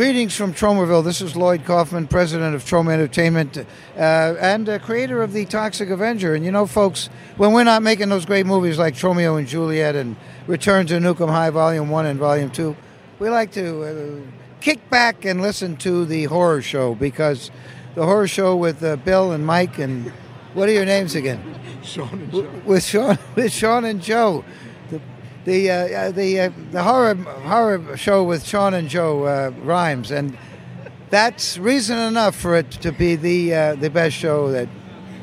[0.00, 1.04] Greetings from Tromaville.
[1.04, 5.90] This is Lloyd Kaufman, president of Troma Entertainment uh, and uh, creator of The Toxic
[5.90, 6.34] Avenger.
[6.34, 9.96] And you know, folks, when we're not making those great movies like Tromeo and Juliet
[9.96, 10.16] and
[10.46, 12.74] Return to Nukem High Volume 1 and Volume 2,
[13.18, 14.30] we like to uh,
[14.62, 17.50] kick back and listen to The Horror Show because
[17.94, 20.10] the Horror Show with uh, Bill and Mike and
[20.54, 21.42] what are your names again?
[21.82, 22.50] Sean and Joe.
[22.64, 24.46] With Sean, with Sean and Joe.
[25.44, 30.10] The, the, uh, the, uh, the horror, horror show with Sean and Joe uh, rhymes.
[30.10, 30.36] And
[31.08, 34.68] that's reason enough for it to be the, uh, the best show that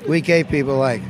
[0.07, 1.01] we gay people like.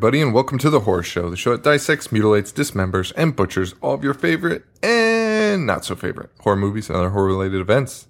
[0.00, 3.74] Everybody, and welcome to the Horror Show, the show that dissects, mutilates, dismembers, and butchers
[3.82, 8.08] all of your favorite and not so favorite horror movies and other horror related events.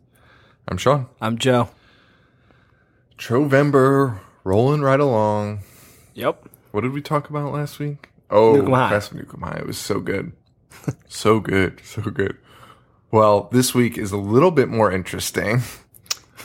[0.69, 1.09] I'm Sean.
[1.21, 1.69] I'm Joe.
[3.19, 5.65] Trovember, rolling right along.
[6.15, 6.49] Yep.
[6.71, 8.09] What did we talk about last week?
[8.31, 8.97] Oh, Nukem High.
[8.97, 9.59] Nukem High.
[9.59, 10.31] It was so good.
[11.09, 11.81] so good.
[11.85, 12.37] So good.
[13.11, 15.63] Well, this week is a little bit more interesting.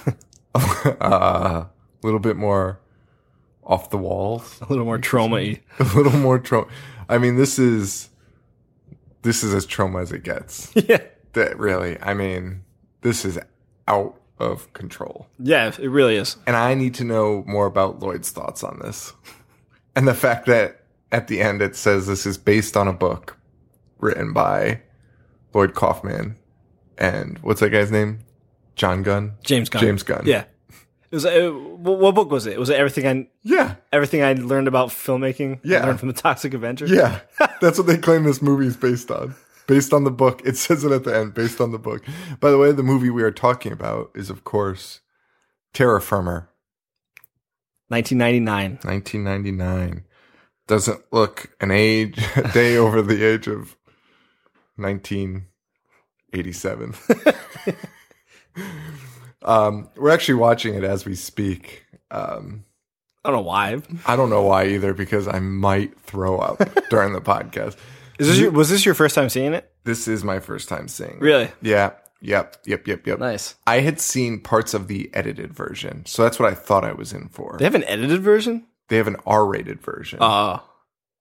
[0.56, 1.70] uh, a
[2.02, 2.80] little bit more
[3.66, 4.60] off the walls.
[4.62, 6.70] A little more Troma a little more Troma.
[7.10, 8.10] I mean, this is
[9.22, 10.72] this is as Troma as it gets.
[10.88, 11.02] Yeah.
[11.34, 12.64] That really, I mean,
[13.02, 13.38] this is
[13.90, 15.28] out of control.
[15.38, 16.38] Yeah, it really is.
[16.48, 19.12] And I need to know more about Lloyd's thoughts on this.
[19.98, 23.38] And the fact that at the end it says this is based on a book
[24.00, 24.82] written by
[25.54, 26.38] Lloyd Kaufman
[26.98, 28.20] and what's that guy's name?
[28.76, 29.34] John Gunn?
[29.44, 29.82] James Gunn.
[29.82, 30.24] James Gunn.
[30.26, 30.46] Yeah.
[31.16, 32.60] Was uh, what, book was it?
[32.60, 33.76] Was it everything I Yeah.
[33.94, 35.58] everything I learned about filmmaking?
[35.58, 35.86] I Yeah.
[35.86, 36.86] learned from the Toxic Avenger.
[36.88, 37.22] Yeah,
[37.62, 39.36] that's what they claim this movie is based on.
[39.68, 40.42] Based on the book.
[40.46, 42.04] It says it at the end, based on the book.
[42.40, 45.00] By the way, the movie we are talking about is, of course,
[45.74, 46.50] Terror Firmer,
[47.88, 48.80] 1999.
[48.84, 50.04] 1999.
[50.68, 53.76] Doesn't look an age, a day over the age of
[54.76, 56.94] 1987.
[59.46, 61.86] um, we're actually watching it as we speak.
[62.12, 62.66] Um,
[63.24, 63.82] I don't know why.
[64.06, 67.76] I don't know why either, because I might throw up during the podcast.
[68.20, 69.72] Is this your, was this your first time seeing it?
[69.84, 71.12] This is my first time seeing.
[71.16, 71.22] it.
[71.22, 71.52] Really?
[71.62, 71.92] Yeah.
[72.22, 72.58] Yep.
[72.66, 72.88] Yep.
[72.88, 73.08] Yep.
[73.08, 73.20] Yep.
[73.20, 73.56] Nice.
[73.68, 77.14] I had seen parts of the edited version, so that's what I thought I was
[77.14, 77.56] in for.
[77.60, 78.66] They have an edited version?
[78.90, 80.20] They have an R-rated version.
[80.22, 80.64] Oh.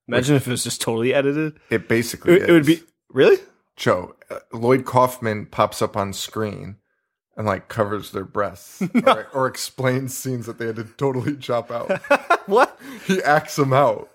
[0.06, 1.59] Imagine if it was just totally edited.
[1.71, 3.39] it basically It, it would be Really?
[3.77, 6.77] Joe uh, Lloyd Kaufman pops up on screen
[7.37, 11.71] and like covers their breasts or, or explains scenes that they had to totally chop
[11.71, 11.91] out.
[12.47, 12.78] What?
[13.06, 14.11] he acts them out.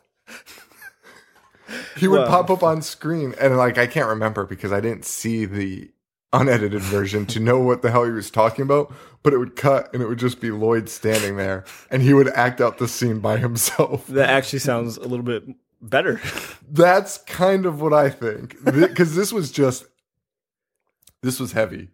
[1.97, 2.27] He would Wow.
[2.27, 5.91] pop up on screen and like I can't remember because I didn't see the
[6.31, 8.93] unedited version to know what the hell he was talking about,
[9.23, 12.27] but it would cut and it would just be Lloyd standing there and he would
[12.29, 14.05] act out the scene by himself.
[14.07, 15.43] That actually sounds a little bit
[15.81, 16.21] better.
[16.69, 18.55] That's kind of what I think.
[18.63, 19.85] Because this was just
[21.21, 21.89] this was heavy.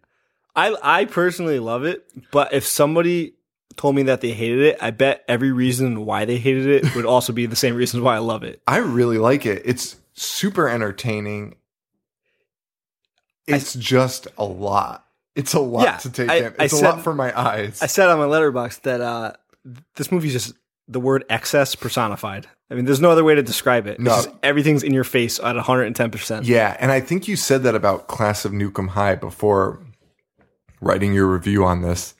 [0.56, 3.34] I I personally love it, but if somebody
[3.76, 7.04] told me that they hated it, I bet every reason why they hated it would
[7.04, 8.62] also be the same reasons why I love it.
[8.66, 9.62] I really like it.
[9.66, 11.56] It's super entertaining.
[13.46, 15.04] It's just a lot.
[15.34, 16.44] It's a lot Yeah, to take I- in.
[16.58, 17.82] I It's a said- lot for my eyes.
[17.82, 19.32] I said on my Letterboxd that uh,
[19.96, 20.54] this movie's just
[20.88, 22.46] the word excess personified.
[22.70, 24.00] I mean, there's no other way to describe it.
[24.00, 24.10] No.
[24.12, 26.46] just everything's in your face at 110%.
[26.46, 29.78] yeah, and I think you said that about Class of Nukem High before
[30.80, 32.14] writing your review on this.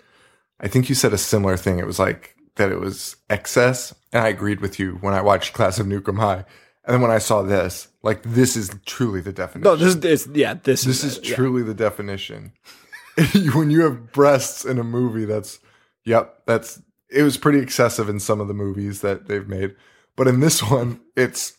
[0.61, 1.79] I think you said a similar thing.
[1.79, 5.53] It was like that it was excess, and I agreed with you when I watched
[5.53, 6.45] Class of Nukem High.
[6.85, 9.63] And then when I saw this, like this is truly the definition.
[9.63, 11.37] No, this is, yeah, this, This is, is it, yeah.
[11.37, 12.53] truly the definition.
[13.55, 15.59] when you have breasts in a movie, that's
[16.05, 16.81] yep, that's
[17.11, 19.75] it was pretty excessive in some of the movies that they've made.
[20.17, 21.55] But in this one, it's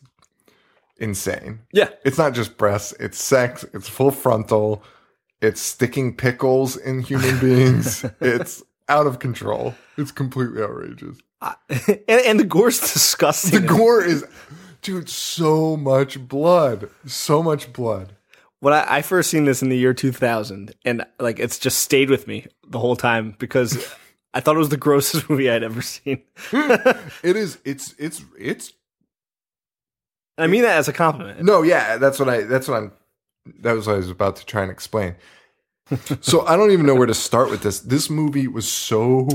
[0.98, 1.60] insane.
[1.72, 1.90] Yeah.
[2.04, 4.84] It's not just breasts, it's sex, it's full frontal.
[5.42, 8.04] It's sticking pickles in human beings.
[8.22, 9.76] it's out of control.
[9.98, 11.18] It's completely outrageous.
[11.70, 13.62] and, and the gore's disgusting.
[13.62, 14.26] The gore is,
[14.82, 16.90] dude, so much blood.
[17.06, 18.14] So much blood.
[18.60, 22.10] when I, I first seen this in the year 2000, and like it's just stayed
[22.10, 23.78] with me the whole time because
[24.34, 26.24] I thought it was the grossest movie I'd ever seen.
[26.52, 28.74] It is, it's, it's, it's,
[30.38, 31.44] And I mean that as a compliment.
[31.44, 32.92] no, yeah, that's what I, that's what I'm,
[33.60, 35.16] that was what I was about to try and explain.
[36.22, 37.80] so I don't even know where to start with this.
[37.80, 39.28] This movie was so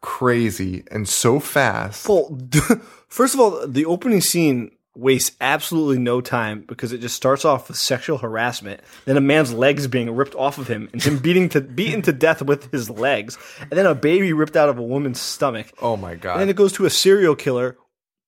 [0.00, 2.08] crazy and so fast.
[2.08, 2.38] Well,
[3.08, 7.68] first of all, the opening scene wastes absolutely no time because it just starts off
[7.68, 11.48] with sexual harassment, then a man's legs being ripped off of him, and him beating
[11.48, 14.82] to beaten to death with his legs, and then a baby ripped out of a
[14.82, 15.72] woman's stomach.
[15.82, 16.32] Oh my god.
[16.32, 17.76] And then it goes to a serial killer,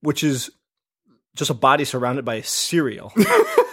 [0.00, 0.50] which is
[1.36, 3.12] just a body surrounded by a cereal.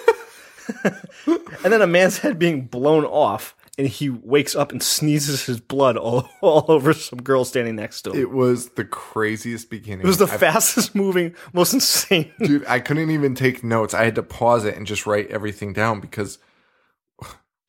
[1.26, 5.60] and then a man's head being blown off, and he wakes up and sneezes his
[5.60, 8.20] blood all, all over some girl standing next to him.
[8.20, 10.02] It, was the craziest beginning.
[10.02, 12.32] It was the I've- fastest moving, most insane.
[12.40, 15.74] dude i couldn't even take notes i had to pause it and just write everything
[15.74, 16.38] down because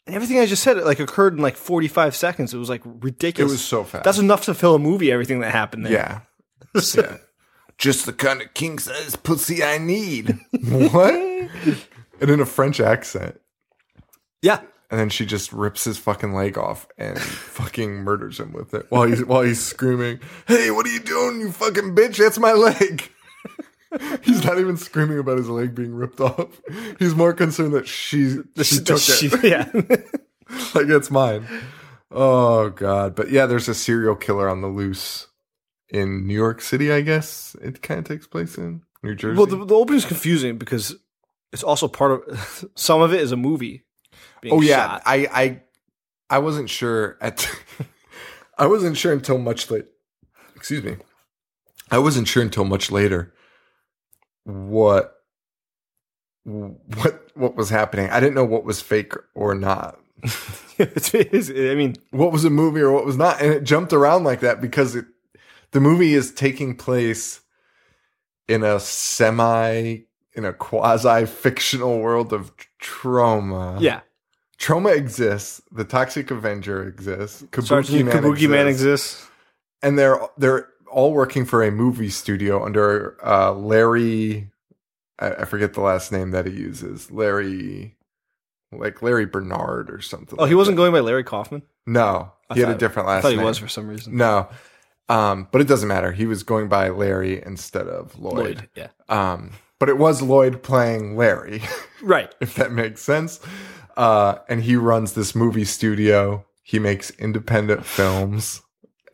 [0.07, 2.53] And everything I just said like occurred in like 45 seconds.
[2.53, 3.51] It was like ridiculous.
[3.51, 4.05] It was so fast.
[4.05, 5.93] That's enough to fill a movie, everything that happened there.
[5.93, 6.21] yeah
[6.95, 7.17] yeah
[7.79, 10.39] just the kind of king size pussy i need
[10.69, 11.15] what
[12.21, 13.41] and in a french accent
[14.43, 14.61] yeah.
[14.91, 18.87] and then she just rips his fucking leg off and fucking murders him with it
[18.91, 22.53] while he's while he's screaming hey what are you doing you fucking bitch that's my
[22.53, 23.11] leg
[24.23, 26.61] He's not even screaming about his leg being ripped off.
[26.99, 29.45] He's more concerned that she she took She- it.
[29.45, 29.69] yeah.
[30.75, 31.47] like it's mine.
[32.11, 35.29] Oh god, but yeah, there's a serial killer on the loose
[35.91, 36.91] in New York City.
[36.93, 39.37] I guess it kind of takes place in New Jersey.
[39.37, 40.97] well, the, the opening is confusing because
[41.55, 43.85] it's also part of some of it is a movie.
[44.51, 45.03] oh yeah, shot.
[45.07, 45.63] I I
[46.29, 47.49] I wasn't sure at
[48.59, 49.87] I wasn't sure until much late.
[50.57, 50.97] Excuse me.
[51.91, 53.33] I wasn't sure until much later
[54.43, 55.15] what
[56.43, 58.11] what what was happening.
[58.11, 59.99] I didn't know what was fake or not.
[60.79, 64.41] I mean, what was a movie or what was not and it jumped around like
[64.41, 65.07] that because it
[65.71, 67.41] the movie is taking place
[68.49, 70.01] in a semi
[70.37, 74.01] in a quasi fictional world of Troma yeah.
[74.59, 79.31] Troma exists the toxic avenger exists kabuki, Sergeant man, Kabuki Man exists, exists.
[79.83, 84.51] and they're they're all working for a movie studio under uh larry
[85.19, 87.97] I, I forget the last name that he uses larry
[88.73, 91.63] like larry bernard or something Oh, he wasn't going by Larry Kaufman?
[91.87, 93.45] no, I he had a different I last thought he name.
[93.47, 94.17] was for some reason.
[94.17, 94.49] No,
[95.09, 96.13] um, but it doesn't matter.
[96.13, 98.35] He was going by Larry instead of Lloyd.
[98.37, 98.69] Lloyd.
[98.75, 98.89] Yeah.
[99.09, 99.51] Um,
[99.85, 101.61] but it was Lloyd playing Larry,
[102.03, 102.35] Right.
[102.41, 103.39] if that makes sense.
[103.99, 106.47] Uh, and he runs this movie studio.
[106.63, 108.63] He makes independent films,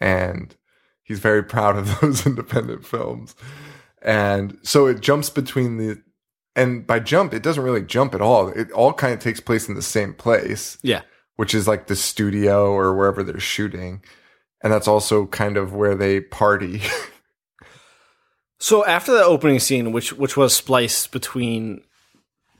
[0.00, 0.54] and
[1.02, 3.34] he's very proud of those independent films.
[4.00, 6.00] And so it jumps between the,
[6.54, 8.46] and by jump, it doesn't really jump at all.
[8.50, 11.02] It all kind of takes place in the same place Yeah.
[11.34, 14.04] which is like the studio or wherever they're shooting.
[14.62, 16.80] And that's also kind of where they party.
[18.60, 21.82] So after the opening scene, which which was spliced between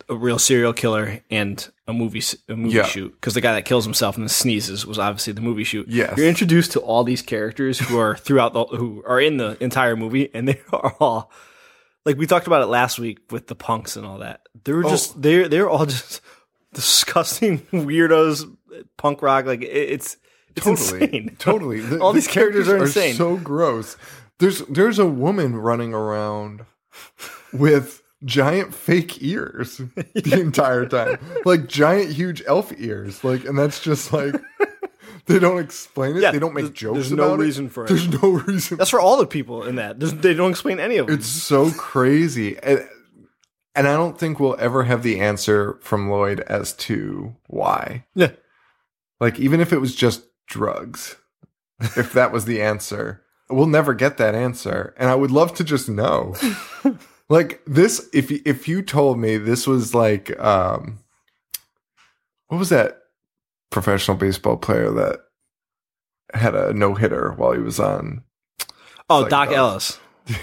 [0.09, 2.85] a real serial killer and a movie a movie Yeah.
[2.85, 5.87] shoot, because the guy that kills himself and then sneezes was obviously the movie shoot.
[5.89, 6.17] Yes.
[6.17, 9.95] you're introduced to all these characters who are throughout the who are in the entire
[9.95, 11.31] movie, and they are all
[12.07, 14.41] like we talked about it last week with the punks and all that.
[14.65, 14.89] They're oh.
[14.89, 16.23] just they're they're all just
[16.73, 18.51] disgusting weirdos,
[18.97, 19.45] punk rock.
[19.45, 20.17] Like it, it's
[20.57, 21.03] it's totally.
[21.05, 21.37] insane.
[21.39, 21.81] Totally.
[21.81, 23.15] The- all the these characters, are insane.
[23.15, 23.97] so gross.
[24.41, 26.65] There's there's a woman running around
[27.53, 31.19] with giant fake ears the entire time.
[31.45, 33.23] Like giant huge elf ears.
[33.23, 34.35] Like and that's just like
[35.27, 36.23] they don't explain it.
[36.23, 37.39] Yeah, they don't make jokes there's no it.
[37.39, 37.89] reason for it.
[37.89, 40.01] There's no reason That's for all the people in that.
[40.01, 41.13] There's, they don't explain any of it.
[41.13, 42.59] It's so crazy.
[42.59, 42.89] And,
[43.75, 48.05] and I don't think we'll ever have the answer from Lloyd as to why.
[48.15, 48.33] yeah.
[49.21, 51.17] Like, even if it was just drugs,
[51.81, 54.95] if that was the answer, we'll never get that answer.
[54.97, 56.35] And I would love to just know.
[57.29, 60.99] like this, if you- if you told me this was like, um,
[62.49, 62.99] what was that
[63.71, 65.21] professional baseball player that
[66.35, 68.23] had a no hitter while he was on
[69.09, 69.57] Oh, like Doc those.
[69.57, 69.99] Ellis.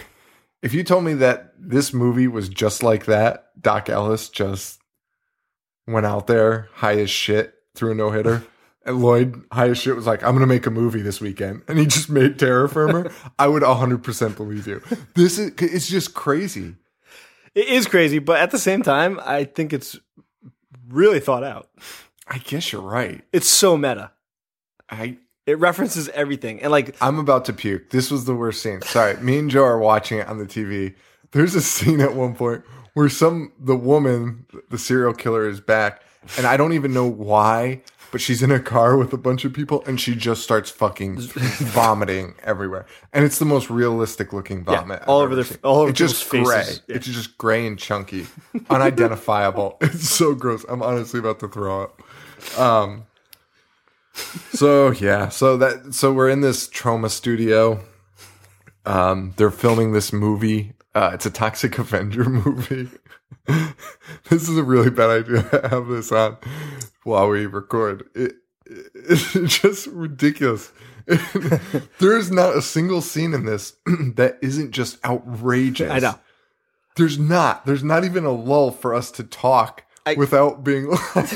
[0.61, 4.79] if you told me that this movie was just like that, Doc Ellis just
[5.87, 8.43] went out there high as shit threw a no hitter,
[8.87, 11.77] and Lloyd high as shit was like, "I'm gonna make a movie this weekend," and
[11.77, 14.81] he just made Terror Firmer, I would 100 percent believe you.
[15.13, 16.75] This is it's just crazy.
[17.53, 19.99] It is crazy, but at the same time, I think it's
[20.89, 21.69] really thought out.
[22.27, 23.23] I guess you're right.
[23.33, 24.11] It's so meta.
[24.89, 27.89] I It references everything, and like I'm about to puke.
[27.89, 28.81] This was the worst scene.
[28.81, 30.95] Sorry, me and Joe are watching it on the TV.
[31.31, 32.63] There's a scene at one point
[32.93, 36.01] where some the woman, the serial killer, is back,
[36.37, 39.53] and I don't even know why, but she's in a car with a bunch of
[39.53, 45.01] people, and she just starts fucking vomiting everywhere, and it's the most realistic looking vomit.
[45.03, 45.57] I've all over their- seen.
[45.63, 46.43] all over it's just gray.
[46.43, 46.81] faces.
[46.87, 46.95] Yeah.
[46.95, 48.27] It's just gray and chunky,
[48.69, 49.77] unidentifiable.
[49.81, 50.65] it's so gross.
[50.69, 52.01] I'm honestly about to throw up.
[52.57, 53.05] Um,
[54.53, 57.79] so yeah, so that so we're in this Troma studio.
[58.85, 60.73] Um, they're filming this movie.
[60.95, 62.89] Uh, it's a Toxic Avenger movie.
[64.29, 66.37] this is a really bad idea to have this on
[67.07, 68.07] while we record.
[68.13, 68.35] It, it-
[68.95, 70.71] it's just ridiculous.
[71.99, 73.77] there is not a single scene in this
[74.15, 75.89] that isn't just outrageous.
[75.89, 76.15] I know.
[76.97, 77.65] There's not.
[77.65, 81.29] There's not even a lull for us to talk I- without being like.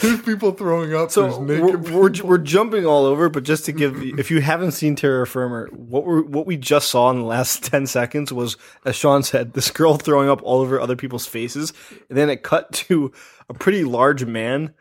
[0.00, 1.10] there's people throwing up.
[1.10, 4.42] So there's we're, naked we're, we're jumping all over, but just to give, if you
[4.42, 8.30] haven't seen Terror Firmer, what we what we just saw in the last ten seconds
[8.30, 11.72] was, as Sean said, this girl throwing up all over other people's faces,
[12.10, 13.10] and then it cut to
[13.48, 14.74] a pretty large man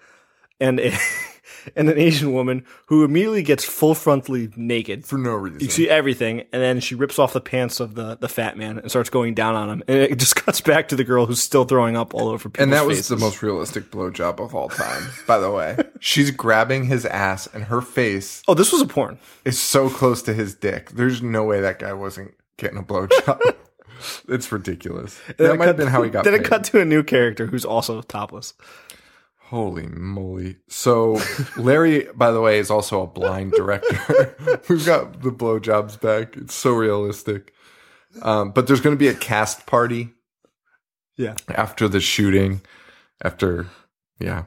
[0.60, 0.98] and a,
[1.76, 5.06] and an Asian woman who immediately gets full frontally naked.
[5.06, 5.60] for no reason.
[5.60, 8.80] You see everything, and then she rips off the pants of the, the fat man
[8.80, 11.42] and starts going down on him, and it just cuts back to the girl who's
[11.42, 13.10] still throwing up all over and that was faces.
[13.10, 15.78] the most realistic blowjob of all time, by the way.
[16.00, 19.18] She's grabbing his ass, and her face Oh, this was a porn.
[19.46, 20.92] is so close to his dick.
[20.92, 23.40] There's no way that guy wasn't getting a blowjob.
[24.30, 25.20] it's ridiculous.
[25.38, 26.42] That might have been how he got Then paid.
[26.42, 28.54] it cut to a new character who's also topless.
[29.50, 30.58] Holy moly.
[30.68, 31.22] So,
[31.56, 34.36] Larry, by the way, is also a blind director.
[34.70, 36.36] We've got the blowjobs back.
[36.36, 37.54] It's so realistic.
[38.22, 40.10] Um, but there's going to be a cast party
[41.16, 41.36] Yeah.
[41.48, 42.60] after the shooting.
[43.24, 43.68] After,
[44.20, 44.44] yeah.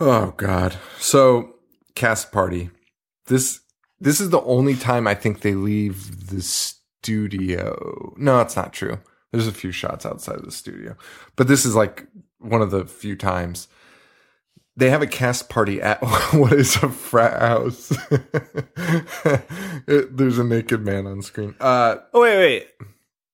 [0.00, 0.76] Oh, God.
[0.98, 1.54] So,
[1.94, 2.70] cast party.
[3.26, 3.60] This.
[4.00, 8.14] This is the only time I think they leave the studio.
[8.16, 8.98] No, it's not true.
[9.30, 10.96] There's a few shots outside of the studio,
[11.36, 12.06] but this is like
[12.40, 13.68] one of the few times
[14.76, 16.00] they have a cast party at
[16.32, 17.92] what is a frat house.
[19.86, 21.54] It- there's a naked man on screen.
[21.60, 22.68] Uh, Oh wait, wait.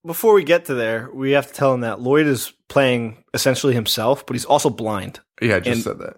[0.05, 3.75] Before we get to there, we have to tell him that Lloyd is playing essentially
[3.75, 5.21] himself, but he's also blind.
[5.41, 6.17] yeah, I just And- said that.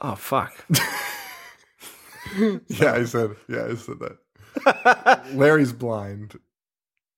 [0.00, 0.52] Oh fuck.
[2.68, 3.36] Yeah, I said.
[3.48, 5.24] Yeah, I said that.
[5.34, 6.36] Larry's blind.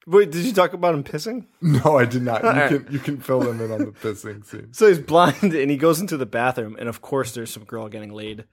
[0.07, 1.47] Wait, did you talk about him pissing?
[1.61, 2.43] No, I did not.
[2.73, 4.73] You can you can fill them in on the pissing scene.
[4.73, 7.89] So he's blind and he goes into the bathroom and of course there's some girl
[7.89, 8.45] getting laid.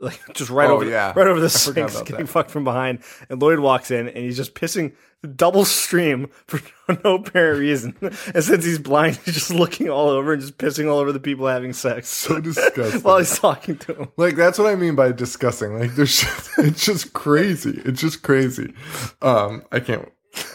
[0.00, 1.12] Like just right Oh, over yeah.
[1.14, 2.32] right over the forgot sink getting that.
[2.32, 2.98] fucked from behind.
[3.30, 4.92] And Lloyd walks in and he's just pissing
[5.36, 6.60] double stream for
[7.04, 7.96] no apparent reason.
[8.02, 11.20] And since he's blind, he's just looking all over and just pissing all over the
[11.20, 12.08] people having sex.
[12.08, 13.00] So disgusting.
[13.02, 14.08] While he's talking to him.
[14.16, 15.78] Like that's what I mean by disgusting.
[15.78, 17.80] Like there's just, it's just crazy.
[17.84, 18.74] It's just crazy.
[19.22, 20.10] Um I can't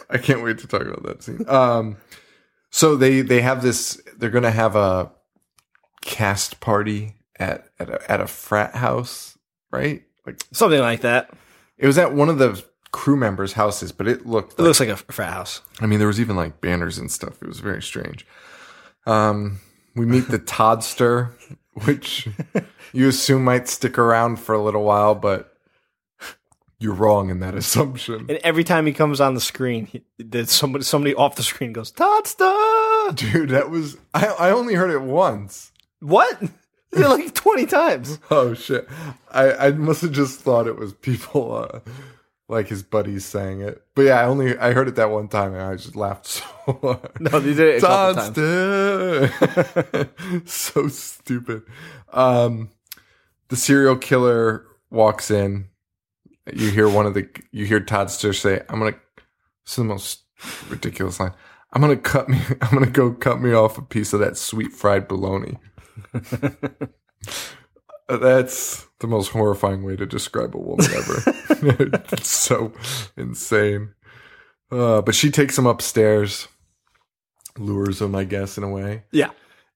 [0.09, 1.48] I can't wait to talk about that scene.
[1.48, 1.98] Um
[2.71, 5.12] so they they have this they're going to have a
[6.01, 9.38] cast party at at a, at a frat house,
[9.71, 10.03] right?
[10.25, 11.31] Like Something like that.
[11.77, 14.79] it was at one of the crew members' houses, but it looked It like, looks
[14.79, 15.62] like a frat house.
[15.79, 17.41] I mean there was even like banners and stuff.
[17.41, 18.25] It was very strange.
[19.05, 19.59] Um
[19.95, 21.31] we meet the Toddster,
[21.86, 22.27] which
[22.93, 25.55] you assume might stick around for a little while, but
[26.79, 28.25] you're wrong in that assumption.
[28.29, 31.74] And every time he comes on the screen, he, there's somebody somebody off the screen
[31.74, 33.15] goes, Toddster!
[33.15, 35.71] Dude, that was I, I only heard it once.
[36.00, 36.41] What?
[36.91, 38.17] Like 20 times.
[38.31, 38.89] Oh shit.
[39.29, 41.81] I, I must have just thought it was people uh,
[42.48, 43.83] like his buddies saying it.
[43.93, 46.43] But yeah, I only I heard it that one time and I just laughed so
[46.65, 47.12] hard.
[47.21, 49.29] No, they did it a
[49.93, 50.51] times.
[50.51, 51.62] So stupid.
[52.12, 52.71] Um,
[53.50, 55.67] the serial killer walks in.
[56.53, 58.91] You hear one of the you hear Todd Toddster say, "I'm gonna."
[59.65, 60.23] This is the most
[60.69, 61.33] ridiculous line.
[61.73, 62.39] I'm gonna cut me.
[62.61, 65.57] I'm gonna go cut me off a piece of that sweet fried bologna.
[68.07, 71.21] Uh, That's the most horrifying way to describe a woman ever.
[72.11, 72.73] it's so
[73.15, 73.93] insane.
[74.71, 76.47] Uh, but she takes him upstairs,
[77.59, 79.29] lures him, I guess, in a way, Yeah.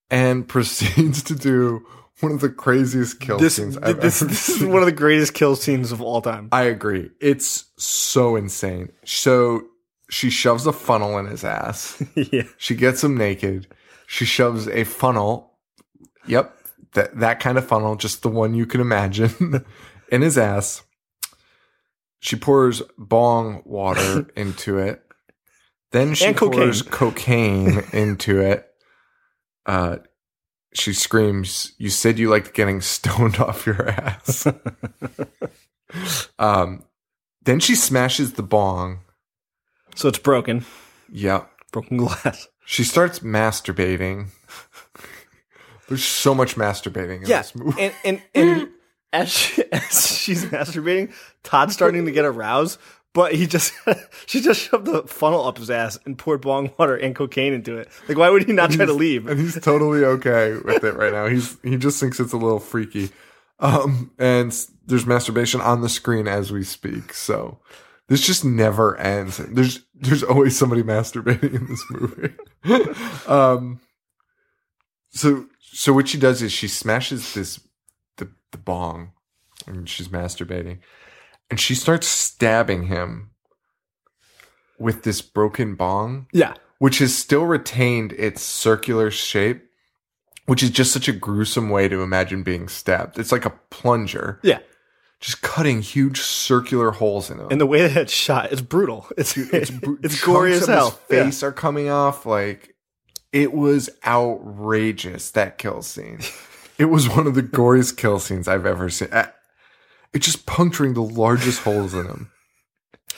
[0.09, 1.85] and proceeds to do
[2.19, 4.91] one of the craziest kill This, scenes I've this, ever this is one of the
[4.91, 6.49] greatest kill scenes of all time.
[6.51, 7.11] I agree.
[7.19, 8.91] It's so insane.
[9.05, 9.63] So
[10.09, 12.01] she shoves a funnel in his ass.
[12.15, 12.43] yeah.
[12.57, 13.67] She gets him naked.
[14.07, 15.51] She shoves a funnel.
[16.27, 16.55] Yep.
[16.93, 19.65] That that kind of funnel, just the one you can imagine,
[20.09, 20.83] in his ass.
[22.19, 25.01] She pours bong water into it.
[25.91, 28.69] Then she And pours cocaine into it.
[29.65, 29.97] Uh
[30.73, 34.47] she screams, "You said you liked getting stoned off your ass."
[36.39, 36.83] um,
[37.43, 38.99] then she smashes the bong.
[39.95, 40.65] So it's broken,
[41.11, 42.47] Yeah, broken glass.
[42.65, 44.27] She starts masturbating.
[45.87, 47.81] There's so much masturbating in this movie.
[47.81, 48.69] and and and
[49.13, 51.13] as, she, as she's masturbating,
[51.43, 52.79] Todd's starting to get aroused,
[53.13, 53.73] but he just
[54.25, 57.77] she just shoved the funnel up his ass and poured bong water and cocaine into
[57.77, 57.89] it.
[58.07, 59.27] Like, why would he not try to leave?
[59.27, 61.27] and he's totally okay with it right now.
[61.27, 63.11] He's he just thinks it's a little freaky.
[63.59, 64.51] Um, and
[64.85, 67.13] there's masturbation on the screen as we speak.
[67.13, 67.59] So
[68.07, 69.37] this just never ends.
[69.37, 72.33] There's there's always somebody masturbating in this movie.
[73.27, 73.79] um,
[75.11, 77.59] so so what she does is she smashes this
[78.17, 79.13] the the bong,
[79.65, 80.79] and she's masturbating,
[81.49, 83.31] and she starts stabbing him
[84.79, 89.63] with this broken bong Yeah, which has still retained its circular shape,
[90.45, 93.17] which is just such a gruesome way to imagine being stabbed.
[93.17, 94.59] It's like a plunger, yeah.
[95.19, 97.47] just cutting huge circular holes in it.
[97.51, 99.07] And the way that it's shot, it's brutal.
[99.17, 99.71] It's it's,
[100.03, 100.89] it's gory as hell.
[100.89, 102.25] His face are coming off.
[102.25, 102.75] Like
[103.31, 105.31] it was outrageous.
[105.31, 106.19] That kill scene.
[106.77, 109.09] it was one of the goriest kill scenes I've ever seen.
[110.13, 112.31] It's just puncturing the largest holes in him.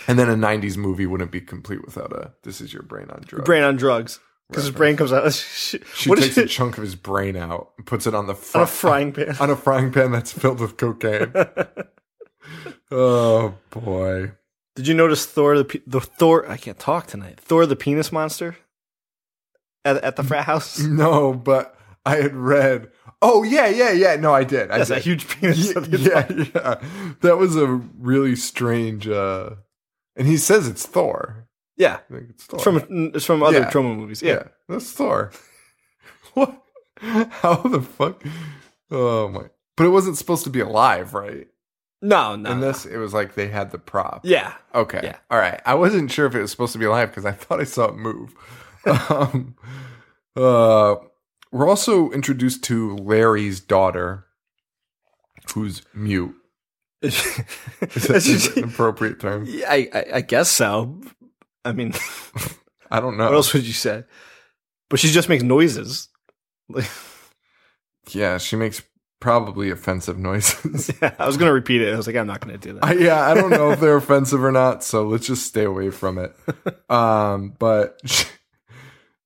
[0.08, 3.22] And then a '90s movie wouldn't be complete without a "This is your brain on
[3.26, 5.32] drugs." Brain on drugs because his brain comes out.
[5.34, 5.80] She
[6.16, 9.12] takes a chunk of his brain out and puts it on the on a frying
[9.12, 9.36] pan.
[9.40, 11.34] on a frying pan that's filled with cocaine.
[12.92, 14.34] oh boy!
[14.76, 16.50] Did you notice Thor the pe- the Thor?
[16.50, 17.40] I can't talk tonight.
[17.40, 18.58] Thor the penis monster
[19.84, 20.80] at at the frat house.
[20.80, 22.92] No, but I had read.
[23.28, 24.16] Oh yeah, yeah, yeah.
[24.18, 24.70] No, I did.
[24.70, 24.98] I That's did.
[25.00, 25.74] a huge penis.
[25.74, 26.76] Yeah, yeah, yeah.
[27.22, 27.66] That was a
[28.00, 29.08] really strange.
[29.08, 29.52] uh
[30.16, 31.48] And he says it's Thor.
[31.76, 31.98] yeah.
[32.10, 32.58] I think it's Thor.
[32.58, 33.72] It's from it's from other Yeah.
[33.72, 34.22] Troma movies.
[34.22, 34.34] Yeah.
[34.34, 35.32] yeah, that's Thor.
[36.36, 36.62] what?
[37.42, 38.24] How the fuck?
[38.92, 39.46] Oh my!
[39.76, 41.48] But it wasn't supposed to be alive, right?
[42.02, 42.52] No, no.
[42.52, 44.22] In this, it was like they had the prop.
[44.24, 44.54] Yeah.
[44.76, 45.00] Okay.
[45.04, 45.18] Yeah.
[45.32, 45.60] All right.
[45.66, 47.86] I wasn't sure if it was supposed to be alive because I thought I saw
[47.90, 48.36] it move.
[49.10, 49.56] um,
[50.36, 50.96] uh,
[51.56, 54.26] we're also introduced to Larry's daughter,
[55.54, 56.36] who's mute.
[57.02, 59.46] Is that, is that an appropriate term?
[59.48, 61.00] Yeah, I, I I guess so.
[61.64, 61.94] I mean,
[62.92, 63.26] I don't know.
[63.26, 64.04] what else would you say?
[64.90, 66.10] But she just makes noises.
[68.10, 68.82] Yeah, she makes
[69.20, 70.90] probably offensive noises.
[71.02, 71.94] yeah, I was gonna repeat it.
[71.94, 72.84] I was like, I'm not gonna do that.
[72.84, 75.92] I, yeah, I don't know if they're offensive or not, so let's just stay away
[75.92, 76.36] from it.
[76.90, 78.00] Um, but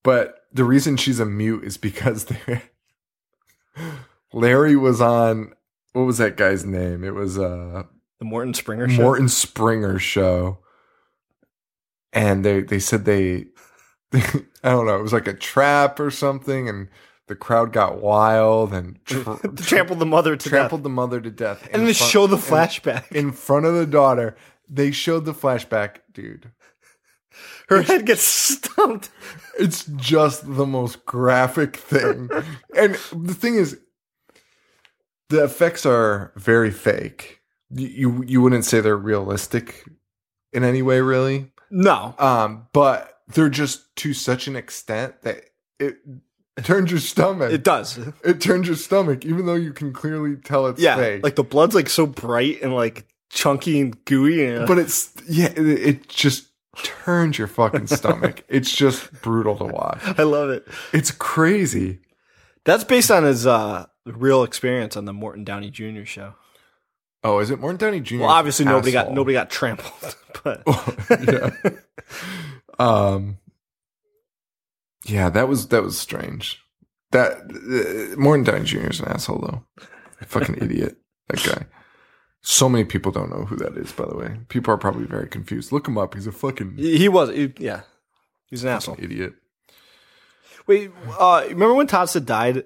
[0.03, 2.25] but the reason she's a mute is because
[4.33, 5.53] Larry was on
[5.93, 7.03] what was that guy's name?
[7.03, 7.83] It was uh
[8.19, 9.01] the Morton Springer show.
[9.01, 10.59] Morton Springer show.
[12.13, 13.45] And they they said they
[14.13, 14.21] I
[14.63, 16.89] don't know, it was like a trap or something and
[17.27, 19.21] the crowd got wild and tr-
[19.57, 20.83] trampled the mother to trampled death.
[20.83, 21.67] the mother to death.
[21.71, 23.11] and they front- show the in- flashback.
[23.11, 24.35] in front of the daughter.
[24.71, 26.51] They showed the flashback, dude.
[27.69, 29.09] Her head gets stumped.
[29.57, 32.29] It's just the most graphic thing.
[32.75, 33.77] and the thing is,
[35.29, 37.39] the effects are very fake.
[37.69, 39.85] You, you you wouldn't say they're realistic
[40.53, 41.51] in any way, really.
[41.69, 45.43] No, Um, but they're just to such an extent that
[45.79, 45.97] it
[46.63, 47.51] turns your stomach.
[47.51, 47.99] it does.
[48.23, 51.23] It, turns your stomach, even though you can clearly tell it's Yeah, fake.
[51.23, 54.43] like the blood's like so bright and like chunky and gooey.
[54.47, 56.47] And, but it's yeah, it, it just
[56.83, 58.43] turns your fucking stomach.
[58.49, 59.99] It's just brutal to watch.
[60.03, 60.67] I love it.
[60.91, 61.99] It's crazy.
[62.65, 66.03] That's based on his uh, real experience on the Morton Downey Jr.
[66.03, 66.33] show.
[67.23, 68.19] Oh, is it Morton Downey Jr.?
[68.19, 70.63] Well, obviously nobody got nobody got trampled, but
[71.27, 71.49] yeah.
[72.79, 73.37] Um.
[75.05, 76.61] Yeah, that was that was strange.
[77.11, 77.41] That
[78.13, 78.89] uh, Morton Downey Jr.
[78.89, 79.85] is an asshole though.
[80.25, 80.97] Fucking idiot.
[81.27, 81.65] That guy.
[82.51, 83.91] So many people don't know who that is.
[83.91, 85.71] By the way, people are probably very confused.
[85.71, 86.15] Look him up.
[86.15, 87.81] He's a fucking he was he- yeah,
[88.47, 88.95] he's an asshole.
[88.97, 89.35] idiot.
[90.65, 92.63] Wait, uh, remember when Todd died?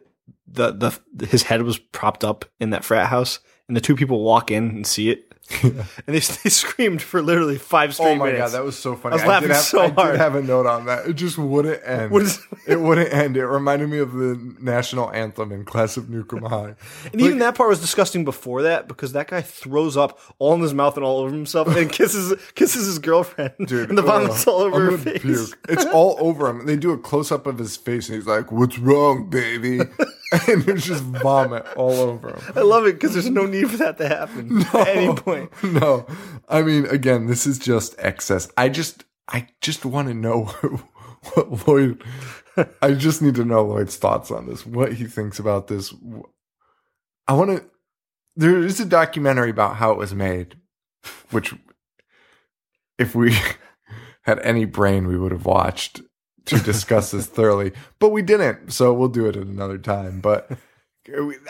[0.48, 4.22] The the his head was propped up in that frat house, and the two people
[4.24, 5.76] walk in and see it, and
[6.08, 8.52] they they screamed for literally five oh straight Oh my minutes.
[8.54, 9.14] god, that was so funny.
[9.14, 10.12] I was laughing did have, so I hard.
[10.14, 11.06] did have a note on that.
[11.06, 12.16] It just wouldn't end.
[12.16, 13.36] Is- it wouldn't end.
[13.36, 16.76] It reminded me of the national anthem in Class of Nukem High.
[17.12, 20.62] And even that part was disgusting before that because that guy throws up all in
[20.62, 23.52] his mouth and all over himself and kisses kisses his girlfriend.
[23.68, 25.22] Dude, and the vomit's all over I'm her face.
[25.22, 25.60] puke.
[25.68, 26.66] It's all over him.
[26.66, 29.82] They do a close up of his face, and he's like, "What's wrong, baby?"
[30.48, 32.42] and there's just vomit all over him.
[32.56, 35.52] I love it because there's no need for that to happen at any point.
[35.64, 36.06] No,
[36.50, 38.50] I mean, again, this is just excess.
[38.58, 40.46] I just, I just want to know
[41.34, 42.04] what Lloyd
[42.82, 45.94] I just need to know Lloyd's thoughts on this, what he thinks about this.
[47.28, 47.66] I want to.
[48.36, 50.56] There is a documentary about how it was made,
[51.32, 51.54] which,
[52.98, 53.36] if we
[54.24, 56.02] had any brain, we would have watched
[56.46, 58.72] to discuss this thoroughly, but we didn't.
[58.74, 60.20] So we'll do it at another time.
[60.20, 60.52] But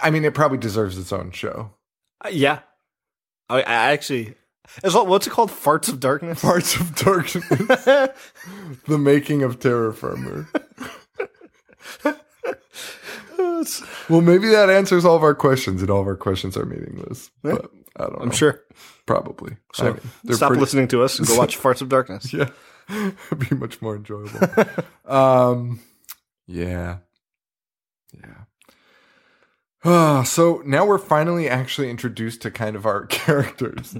[0.02, 1.72] I mean, it probably deserves its own show.
[2.24, 2.60] Uh, yeah.
[3.50, 4.36] I, I actually.
[4.84, 5.52] Is what, what's it called?
[5.52, 6.42] Farts of Darkness?
[6.42, 7.44] Farts of Darkness,
[8.88, 10.48] the making of Terror Firmer.
[14.10, 17.30] Well, maybe that answers all of our questions, and all of our questions are meaningless.
[17.42, 18.24] But I don't know.
[18.26, 18.62] I'm sure.
[19.06, 19.58] Probably.
[19.74, 22.34] So I mean, they're stop pretty- listening to us and go watch Farts of Darkness.
[22.34, 22.50] Yeah.
[22.90, 24.40] It'd be much more enjoyable.
[25.06, 25.80] um,
[26.48, 26.98] yeah.
[28.14, 28.44] Yeah.
[29.86, 33.98] Ah, so now we're finally actually introduced to kind of our characters.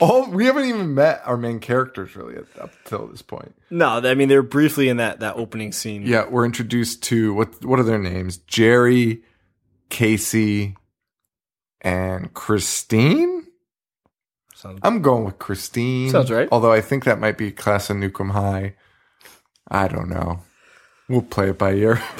[0.00, 3.54] All we haven't even met our main characters really at, up till this point.
[3.70, 6.02] No, I mean they're briefly in that that opening scene.
[6.06, 8.38] Yeah, we're introduced to what what are their names?
[8.38, 9.22] Jerry,
[9.90, 10.74] Casey,
[11.82, 13.33] and Christine.
[14.64, 16.10] Sounds- I'm going with Christine.
[16.10, 16.48] Sounds right.
[16.50, 18.74] Although I think that might be class of Nukem High.
[19.68, 20.40] I don't know.
[21.08, 22.02] We'll play it by ear.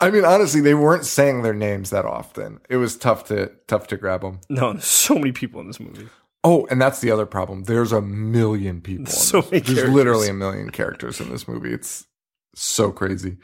[0.00, 2.60] I mean, honestly, they weren't saying their names that often.
[2.68, 4.40] It was tough to tough to grab them.
[4.48, 6.08] No, there's so many people in this movie.
[6.44, 7.64] Oh, and that's the other problem.
[7.64, 9.04] There's a million people.
[9.06, 9.94] in So many There's characters.
[9.94, 11.72] literally a million characters in this movie.
[11.72, 12.06] It's
[12.54, 13.36] so crazy.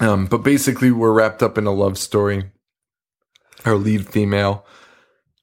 [0.00, 2.50] Um, but basically, we're wrapped up in a love story.
[3.64, 4.66] Our lead female,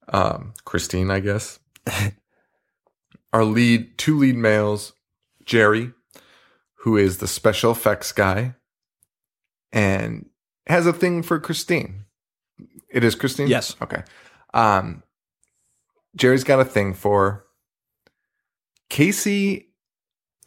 [0.09, 1.59] um, Christine, I guess.
[3.33, 4.93] Our lead, two lead males,
[5.45, 5.93] Jerry,
[6.79, 8.55] who is the special effects guy,
[9.71, 10.29] and
[10.67, 12.05] has a thing for Christine.
[12.89, 13.47] It is Christine.
[13.47, 13.75] Yes.
[13.81, 14.03] Okay.
[14.53, 15.03] Um,
[16.15, 17.45] Jerry's got a thing for.
[18.89, 19.69] Casey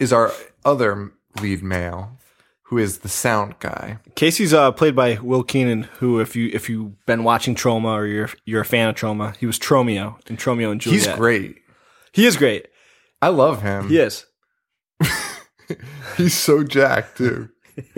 [0.01, 0.33] is our
[0.65, 2.19] other lead male,
[2.73, 3.99] who is the sound guy.
[4.15, 8.07] Casey's uh, played by Will Keenan, who, if you if you've been watching Troma or
[8.07, 11.05] you're you're a fan of Troma, he was Tromeo in Tromeo and Juliet.
[11.07, 11.59] He's great.
[12.15, 12.69] He is great.
[13.21, 13.91] I love him.
[13.91, 14.25] He is.
[16.17, 17.51] He's so jacked too.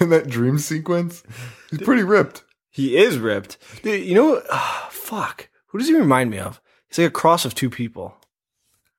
[0.00, 1.22] In that dream sequence,
[1.70, 2.44] he's pretty ripped.
[2.70, 3.56] He is ripped.
[3.82, 4.44] Dude, you know what?
[4.50, 5.48] ah, fuck.
[5.68, 6.60] Who does he remind me of?
[6.88, 8.14] He's like a cross of two people.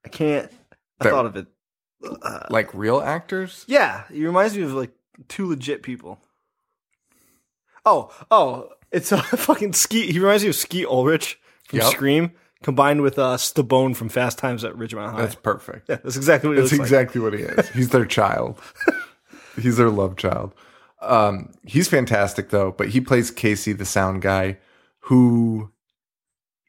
[0.04, 0.52] I can't.
[0.99, 1.45] I That- thought of it.
[2.50, 3.66] Like real actors.
[3.68, 4.92] Yeah, he reminds me of like
[5.28, 6.20] two legit people.
[7.86, 10.12] Oh, oh, it's a fucking Skeet.
[10.12, 11.92] He reminds me of Skeet Ulrich from Yep.
[11.92, 12.32] Scream,
[12.64, 15.22] combined with uh, Stabone from Fast Times at Ridgemont High.
[15.22, 15.90] That's perfect.
[15.90, 17.02] yeah, that's exactly what he That's looks like.
[17.02, 17.70] exactly what he is.
[17.74, 18.60] He's their child.
[19.56, 20.54] he's their love child.
[21.02, 24.58] Um, he's fantastic though, but he plays Casey, the sound guy,
[25.02, 25.72] who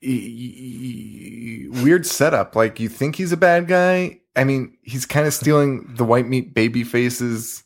[0.02, 2.54] e- e- weird setup.
[2.54, 4.20] Like you think he's a bad guy.
[4.40, 7.62] I mean, he's kind of stealing the white meat baby faces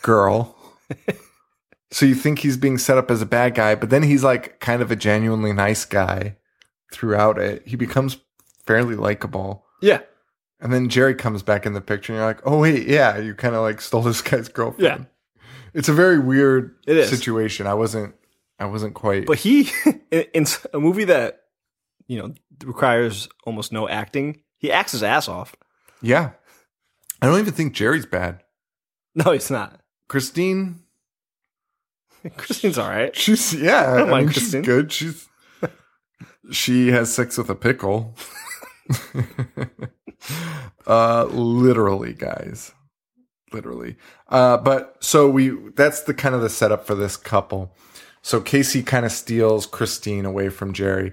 [0.00, 0.56] girl.
[1.90, 4.58] so you think he's being set up as a bad guy, but then he's like
[4.60, 6.36] kind of a genuinely nice guy
[6.90, 7.68] throughout it.
[7.68, 8.16] He becomes
[8.66, 9.66] fairly likable.
[9.82, 10.00] Yeah,
[10.58, 13.34] And then Jerry comes back in the picture, and you're like, "Oh wait, yeah, you
[13.34, 15.42] kind of like stole this guy's girlfriend." Yeah.
[15.74, 16.76] it's a very weird
[17.10, 17.66] situation.
[17.66, 18.14] I wasn't,
[18.58, 19.26] I wasn't quite.
[19.26, 19.68] but he
[20.10, 21.42] in, in a movie that
[22.06, 22.32] you know
[22.64, 25.54] requires almost no acting, he acts his ass off.
[26.02, 26.30] Yeah,
[27.22, 28.42] I don't even think Jerry's bad.
[29.14, 29.80] No, he's not.
[30.08, 30.80] Christine,
[32.36, 33.14] Christine's all right.
[33.16, 34.62] she's yeah, I, don't mind mean, she's Christine.
[34.62, 34.92] good.
[34.92, 35.28] She's
[36.50, 38.14] she has sex with a pickle.
[40.86, 42.72] uh, literally, guys,
[43.52, 43.96] literally.
[44.28, 47.74] Uh, but so we that's the kind of the setup for this couple.
[48.22, 51.12] So Casey kind of steals Christine away from Jerry.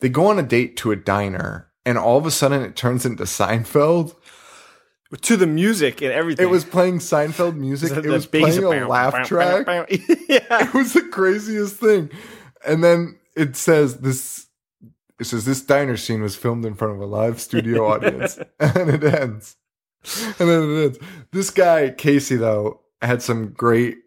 [0.00, 3.06] They go on a date to a diner, and all of a sudden it turns
[3.06, 4.14] into Seinfeld.
[5.22, 6.44] To the music and everything.
[6.44, 7.92] It was playing Seinfeld music.
[7.92, 9.66] It was playing a laugh track.
[10.28, 10.66] yeah.
[10.68, 12.10] It was the craziest thing.
[12.66, 14.48] And then it says this
[15.18, 18.38] it says this diner scene was filmed in front of a live studio audience.
[18.60, 19.56] and it ends.
[20.38, 20.98] And then it ends.
[21.32, 23.98] This guy, Casey, though, had some great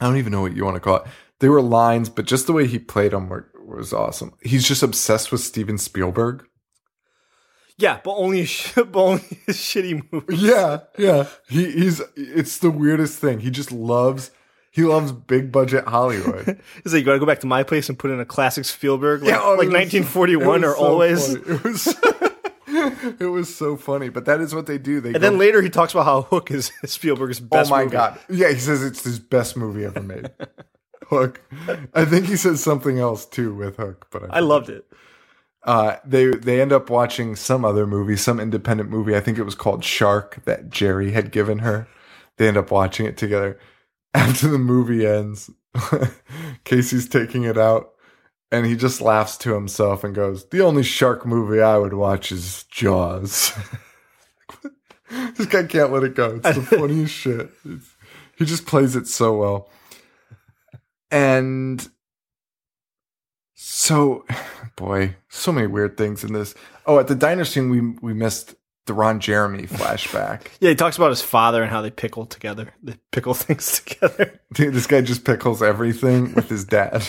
[0.00, 1.02] I don't even know what you want to call it.
[1.40, 4.32] They were lines, but just the way he played them were, was awesome.
[4.42, 6.44] He's just obsessed with Steven Spielberg.
[7.76, 10.42] Yeah, but only sh- but only shitty movies.
[10.42, 11.28] Yeah, yeah.
[11.48, 13.40] He, he's it's the weirdest thing.
[13.40, 14.30] He just loves
[14.72, 16.60] he loves big budget Hollywood.
[16.84, 19.22] Is like you gotta go back to my place and put in a classic Spielberg,
[19.22, 21.36] like, oh, like was- 1941 or so always.
[21.36, 21.54] funny.
[21.54, 21.96] It was
[23.20, 25.00] it was so funny, but that is what they do.
[25.00, 27.70] They And then later he talks about how Hook is Spielberg's oh best.
[27.70, 27.92] oh my movie.
[27.92, 30.30] god, yeah, he says it's his best movie ever made.
[31.08, 31.42] Hook.
[31.94, 34.86] I think he says something else too with Hook, but I loved it.
[35.64, 39.16] Uh, they they end up watching some other movie, some independent movie.
[39.16, 41.88] I think it was called Shark that Jerry had given her.
[42.36, 43.58] They end up watching it together.
[44.14, 45.50] After the movie ends,
[46.64, 47.90] Casey's taking it out,
[48.50, 52.32] and he just laughs to himself and goes, "The only shark movie I would watch
[52.32, 53.52] is Jaws."
[55.10, 56.40] this guy can't let it go.
[56.42, 57.50] It's the funniest shit.
[57.64, 57.94] It's,
[58.36, 59.68] he just plays it so well.
[61.10, 61.86] And
[63.54, 64.24] so,
[64.76, 66.54] boy, so many weird things in this.
[66.86, 68.54] Oh, at the diner scene, we we missed
[68.86, 70.48] the Ron Jeremy flashback.
[70.60, 72.72] Yeah, he talks about his father and how they pickle together.
[72.82, 74.40] They pickle things together.
[74.52, 77.06] Dude, this guy just pickles everything with his dad.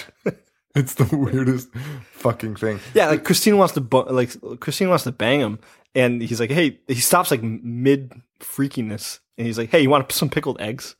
[0.75, 1.69] It's the weirdest
[2.11, 2.79] fucking thing.
[2.93, 5.59] Yeah, like Christine wants to bu- like Christine wants to bang him,
[5.95, 10.11] and he's like, "Hey," he stops like mid freakiness, and he's like, "Hey, you want
[10.11, 10.95] some pickled eggs?"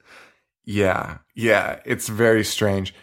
[0.71, 2.93] Yeah, yeah, it's very strange.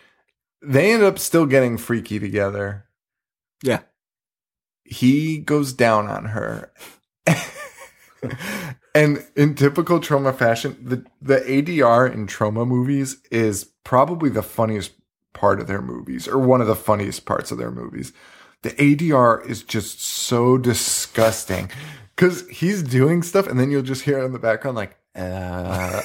[0.62, 2.84] They end up still getting freaky together.
[3.60, 3.80] Yeah,
[4.84, 6.72] He goes down on her.
[8.94, 14.92] and in typical Troma fashion, the, the ADR in Troma movies is probably the funniest
[15.34, 18.12] part of their movies, or one of the funniest parts of their movies.
[18.62, 21.68] The ADR is just so disgusting
[22.14, 26.00] because he's doing stuff, and then you'll just hear it in the background, like, uh,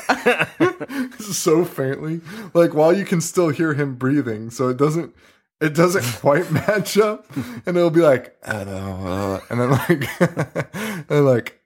[1.19, 2.21] so faintly,
[2.54, 5.13] like while you can still hear him breathing, so it doesn't
[5.62, 7.26] it doesn't quite match up,
[7.65, 10.21] and it'll be like, uh, and then like,
[11.10, 11.62] and like,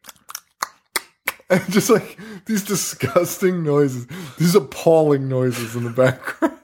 [1.50, 4.06] and just like these disgusting noises,
[4.38, 6.60] these appalling noises in the background.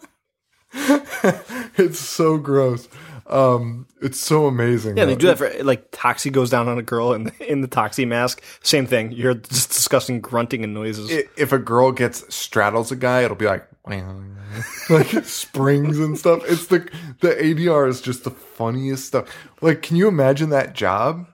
[1.78, 2.88] it's so gross.
[3.28, 4.98] Um, it's so amazing.
[4.98, 7.62] yeah, they do that for like Toxie goes down on a girl in the, in
[7.62, 8.42] the Toxie mask.
[8.64, 9.12] Same thing.
[9.12, 11.12] You're just disgusting grunting and noises.
[11.12, 13.68] i- if a girl gets straddles a guy, it'll be like
[14.90, 16.42] like springs and stuff.
[16.46, 16.80] It's the
[17.22, 19.28] the ADR is just the funniest stuff.
[19.62, 21.28] Like, can you imagine that job?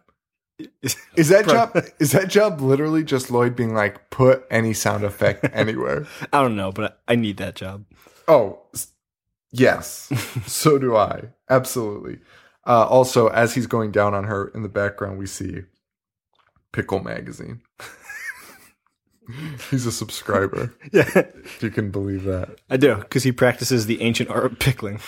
[1.15, 5.45] Is that job is that job literally just Lloyd being like, put any sound effect
[5.54, 6.08] anywhere?
[6.34, 7.86] I don't know, but I need that job.
[8.28, 8.88] Oh, s-
[9.51, 10.12] yes.
[10.47, 11.29] so do I.
[11.49, 12.19] Absolutely.
[12.65, 15.62] Uh, also, as he's going down on her in the background, we see
[16.73, 17.62] Pickle Magazine.
[19.71, 22.57] he's a subscriber, Yeah, if you can believe that.
[22.69, 24.99] I do because he practices the ancient art of pickling.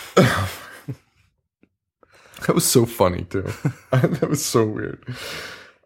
[2.46, 3.52] That was so funny too.
[3.92, 5.04] that was so weird.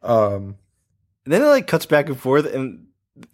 [0.03, 0.57] Um,
[1.25, 2.87] And then it like cuts back and forth, and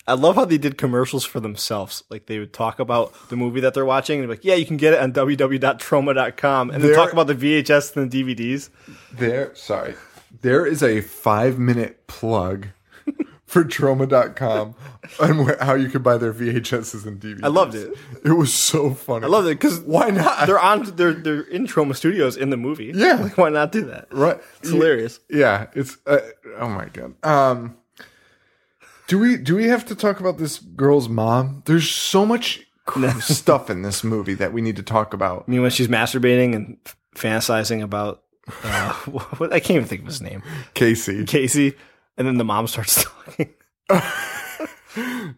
[0.07, 2.05] I love how they did commercials for themselves.
[2.11, 4.67] Like they would talk about the movie that they're watching, and be like, "Yeah, you
[4.67, 8.69] can get it on www.troma.com," and then talk about the VHS and the DVDs.
[9.13, 9.95] there, sorry,
[10.43, 12.69] there is a five minute plug
[13.47, 14.75] for troma.com
[15.21, 17.43] and where, how you could buy their VHSs and DVDs.
[17.43, 17.93] I loved it.
[18.25, 19.25] It was so funny.
[19.25, 20.47] I loved it because Why not?
[20.47, 22.93] they're on they're they're in Troma Studios in the movie.
[22.95, 23.15] Yeah.
[23.15, 24.07] like, why not do that?
[24.13, 24.39] right.
[24.61, 25.21] It's hilarious.
[25.29, 26.19] Yeah, it's uh,
[26.59, 27.15] oh my god.
[27.25, 27.77] Um
[29.11, 31.65] do we do we have to talk about this girl's mom?
[31.67, 32.65] There's so much
[33.19, 35.47] stuff in this movie that we need to talk about.
[35.47, 36.79] I mean, when she's masturbating and
[37.17, 38.23] fantasizing about
[38.63, 38.93] uh,
[39.39, 40.45] what I can't even think of his name,
[40.75, 41.25] Casey.
[41.25, 41.75] Casey,
[42.17, 43.53] and then the mom starts talking.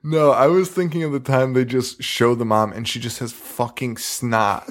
[0.03, 3.21] No, I was thinking of the time they just show the mom and she just
[3.21, 4.69] has fucking snot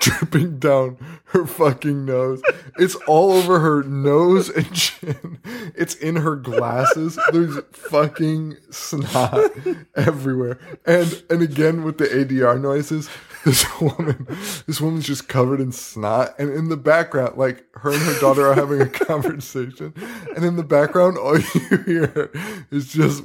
[0.00, 2.42] dripping down her fucking nose.
[2.78, 5.38] It's all over her nose and chin.
[5.76, 7.18] It's in her glasses.
[7.32, 9.52] There's fucking snot
[9.94, 10.58] everywhere.
[10.84, 13.08] And and again with the ADR noises,
[13.44, 14.26] this woman
[14.66, 18.46] this woman's just covered in snot and in the background like her and her daughter
[18.46, 19.94] are having a conversation
[20.36, 22.30] and in the background all you hear
[22.70, 23.22] is just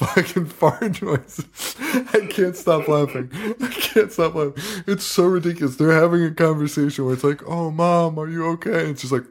[0.00, 1.76] fucking fart noises.
[2.12, 3.30] I can't stop laughing.
[3.60, 4.62] I can't stop laughing.
[4.86, 5.76] It's so ridiculous.
[5.76, 9.24] They're having a conversation where it's like, "Oh, mom, are you okay?" And she's like.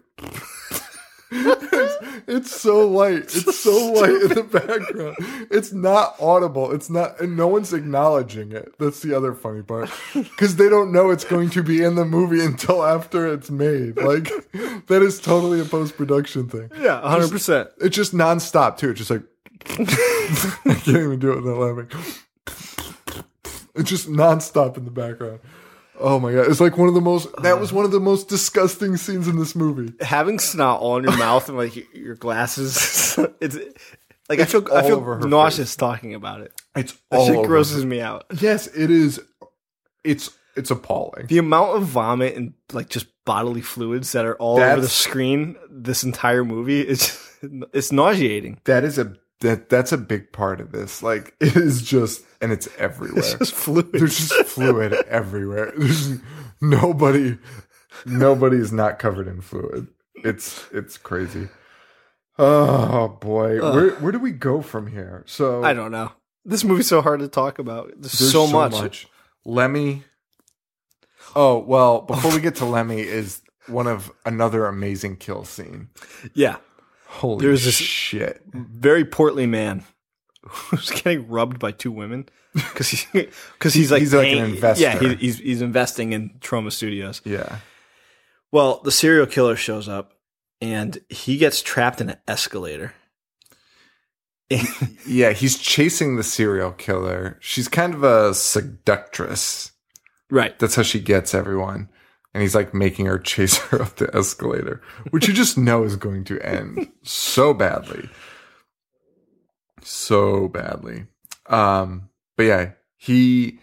[1.32, 3.36] it's, it's so light.
[3.36, 5.16] It's so light in the background.
[5.52, 6.72] It's not audible.
[6.72, 8.74] It's not, and no one's acknowledging it.
[8.80, 12.06] That's the other funny part, because they don't know it's going to be in the
[12.06, 13.98] movie until after it's made.
[13.98, 14.24] Like
[14.88, 16.72] that is totally a post production thing.
[16.80, 17.70] Yeah, hundred percent.
[17.80, 18.90] It's just nonstop too.
[18.90, 19.24] It's just like
[19.68, 21.90] I can't even do it without laughing.
[23.76, 25.40] It's just nonstop in the background.
[26.00, 26.48] Oh my god!
[26.50, 27.28] It's like one of the most.
[27.42, 29.94] That was one of the most disgusting scenes in this movie.
[30.02, 33.58] Having snot all in your mouth and like your- glasses, it's
[34.30, 36.54] like I feel I feel her nauseous talking about it.
[36.76, 38.26] It's That all shit grosses me out.
[38.40, 39.20] Yes, it is.
[40.06, 41.28] It's it's appalling.
[41.28, 45.58] The amount of vomit and like just bodily fluids that are all over the screen
[45.70, 47.18] this entire movie is
[47.74, 48.60] it's nauseating.
[48.64, 51.02] That is a that that's a big part of this.
[51.02, 53.20] Like it is just, and it's everywhere.
[53.20, 53.92] It's just fluid.
[53.94, 55.74] There's just fluid everywhere.
[55.76, 56.20] There's
[56.62, 57.38] nobody.
[58.06, 59.88] Nobody is not covered in fluid.
[60.24, 61.50] It's it's crazy.
[62.38, 65.24] Oh boy, where where do we go from here?
[65.28, 66.12] So I don't know.
[66.46, 67.92] This movie's so hard to talk about.
[67.98, 69.08] There's, there's so, much.
[69.44, 70.04] Lemmy.
[71.36, 75.90] Oh well, before we get to Lemmy, is one of another amazing kill scene.
[76.34, 76.58] Yeah.
[77.10, 78.42] Holy There's this- shit!
[78.54, 79.84] Very portly man
[80.48, 83.28] who's getting rubbed by two women because he,
[83.60, 84.84] cause he's like He's like an investor.
[84.84, 87.22] Yeah, he, he's he's investing in Troma Studios.
[87.26, 87.58] Yeah,
[88.52, 90.14] Well, the serial killer shows up
[90.62, 92.94] and he gets trapped in an escalator.
[95.08, 95.32] yeah.
[95.32, 97.38] He's chasing the serial killer.
[97.40, 99.72] She's kind of a seductress.
[100.32, 100.58] Right.
[100.60, 101.90] That's how she gets everyone.
[102.34, 105.96] And he's like making her chase her up the escalator, which you just know is
[105.96, 108.10] going to end so badly.
[109.82, 111.08] So badly.
[111.48, 113.60] Um, but yeah, he,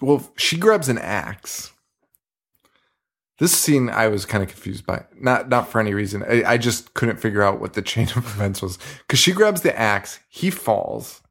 [0.00, 1.72] well, she grabs an axe.
[3.38, 5.04] This scene I was kind of confused by.
[5.18, 6.22] Not, not for any reason.
[6.22, 8.78] I, I just couldn't figure out what the chain of events was.
[9.08, 11.22] Cause she grabs the axe, he falls.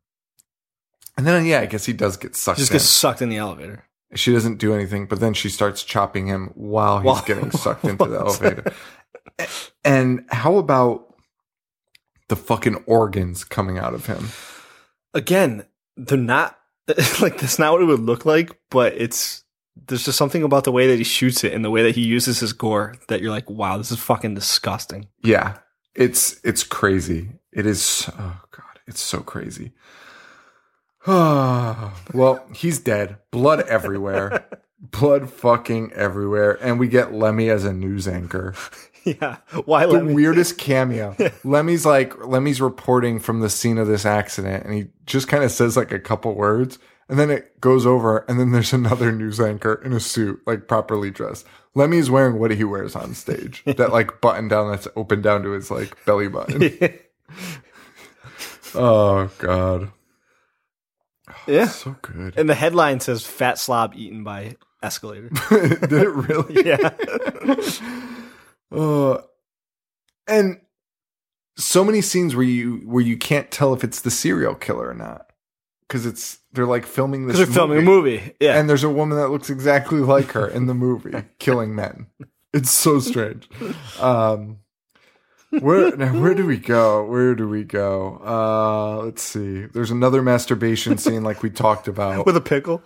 [1.15, 2.75] And then, yeah, I guess he does get sucked Just in.
[2.75, 3.85] gets sucked in the elevator.
[4.15, 8.05] She doesn't do anything, but then she starts chopping him while he's getting sucked into
[8.05, 8.73] the elevator.
[9.85, 11.15] And how about
[12.27, 14.29] the fucking organs coming out of him?
[15.13, 15.65] Again,
[15.97, 16.57] they're not
[17.21, 19.43] like that's not what it would look like, but it's
[19.87, 22.01] there's just something about the way that he shoots it and the way that he
[22.01, 25.07] uses his gore that you're like, wow, this is fucking disgusting.
[25.23, 25.57] Yeah,
[25.95, 27.29] it's it's crazy.
[27.51, 28.09] It is.
[28.17, 29.71] Oh god, it's so crazy.
[31.07, 33.17] well, he's dead.
[33.31, 34.45] Blood everywhere.
[34.79, 36.57] Blood fucking everywhere.
[36.61, 38.53] And we get Lemmy as a news anchor.
[39.03, 39.37] yeah.
[39.65, 41.15] Why the Lemmy weirdest cameo.
[41.43, 45.51] Lemmy's like Lemmy's reporting from the scene of this accident, and he just kind of
[45.51, 46.77] says like a couple words,
[47.09, 50.67] and then it goes over, and then there's another news anchor in a suit, like
[50.67, 51.45] properly dressed.
[51.73, 55.51] Lemmy's wearing what he wears on stage, that like button down that's open down to
[55.51, 56.71] his like belly button.
[58.75, 59.91] oh god,
[61.47, 61.67] Yeah.
[61.67, 62.37] so good.
[62.37, 65.29] And the headline says fat slob eaten by escalator.
[65.49, 66.65] Did it really?
[66.65, 66.89] yeah.
[68.71, 69.21] Uh,
[70.27, 70.61] and
[71.57, 74.93] so many scenes where you where you can't tell if it's the serial killer or
[74.93, 75.31] not
[75.87, 77.37] because it's they're like filming this.
[77.37, 78.33] They're filming a movie.
[78.39, 78.59] Yeah.
[78.59, 82.07] and there's a woman that looks exactly like her in the movie killing men.
[82.53, 83.47] It's so strange.
[83.99, 84.57] Um,
[85.59, 86.19] where now?
[86.19, 87.05] Where do we go?
[87.05, 88.21] Where do we go?
[88.23, 89.65] Uh, let's see.
[89.65, 92.25] There's another masturbation scene like we talked about.
[92.25, 92.81] With a pickle.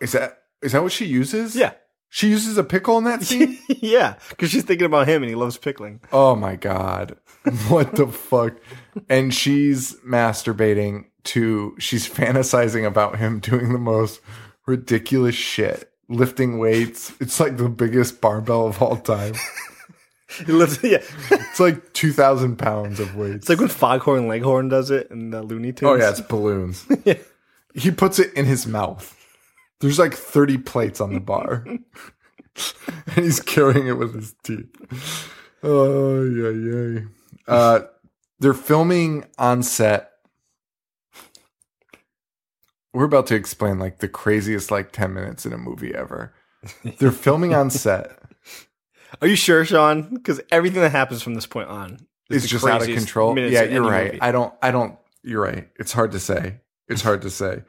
[0.00, 1.56] Is that is that what she uses?
[1.56, 1.72] Yeah.
[2.08, 3.58] she uses a pickle in that scene.
[3.68, 4.16] yeah.
[4.28, 6.00] Because she's thinking about him and he loves pickling.
[6.12, 7.16] Oh my god.
[7.68, 8.54] What the fuck?
[9.08, 14.20] And she's masturbating to she's fantasizing about him doing the most
[14.66, 15.90] ridiculous shit.
[16.08, 17.12] Lifting weights.
[17.20, 19.34] It's like the biggest barbell of all time.
[20.46, 21.02] He lives, yeah.
[21.30, 23.34] It's like two thousand pounds of weight.
[23.34, 25.90] It's like when Foghorn Leghorn does it in the Looney Tunes.
[25.90, 26.86] oh yeah, it's balloons.
[27.04, 27.18] yeah.
[27.74, 29.16] He puts it in his mouth.
[29.80, 31.64] There's like 30 plates on the bar.
[31.66, 34.68] and he's carrying it with his teeth.
[35.62, 37.00] Oh yeah, yeah.
[37.46, 37.80] Uh
[38.38, 40.12] they're filming on set.
[42.92, 46.34] We're about to explain like the craziest like 10 minutes in a movie ever.
[46.98, 48.19] They're filming on set.
[49.20, 50.14] Are you sure, Sean?
[50.14, 53.38] Because everything that happens from this point on It's the just out of control.
[53.38, 54.06] Yeah, you're right.
[54.06, 54.20] movie.
[54.20, 55.68] I don't I don't you're right.
[55.76, 56.60] It's hard to say.
[56.88, 57.62] It's hard to say.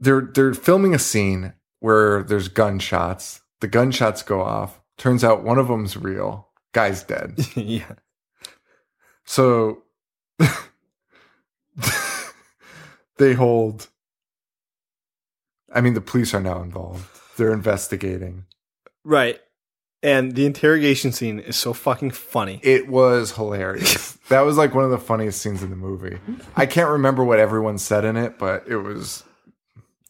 [0.00, 3.40] They're they're filming a scene where there's gunshots.
[3.60, 4.80] The gunshots go off.
[4.98, 6.48] Turns out one of them's real.
[6.72, 7.34] Guy's dead.
[7.56, 7.92] yeah.
[9.24, 9.82] So
[13.18, 13.88] they hold
[15.72, 17.04] I mean the police are now involved.
[17.36, 18.46] They're investigating.
[19.04, 19.40] Right.
[20.02, 22.60] And the interrogation scene is so fucking funny.
[22.62, 24.12] It was hilarious.
[24.28, 26.18] that was like one of the funniest scenes in the movie.
[26.54, 29.24] I can't remember what everyone said in it, but it was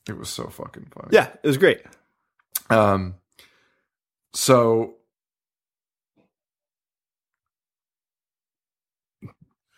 [0.08, 1.08] it was so fucking funny.
[1.12, 1.82] Yeah, it was great.
[2.68, 3.14] Um
[4.34, 4.96] so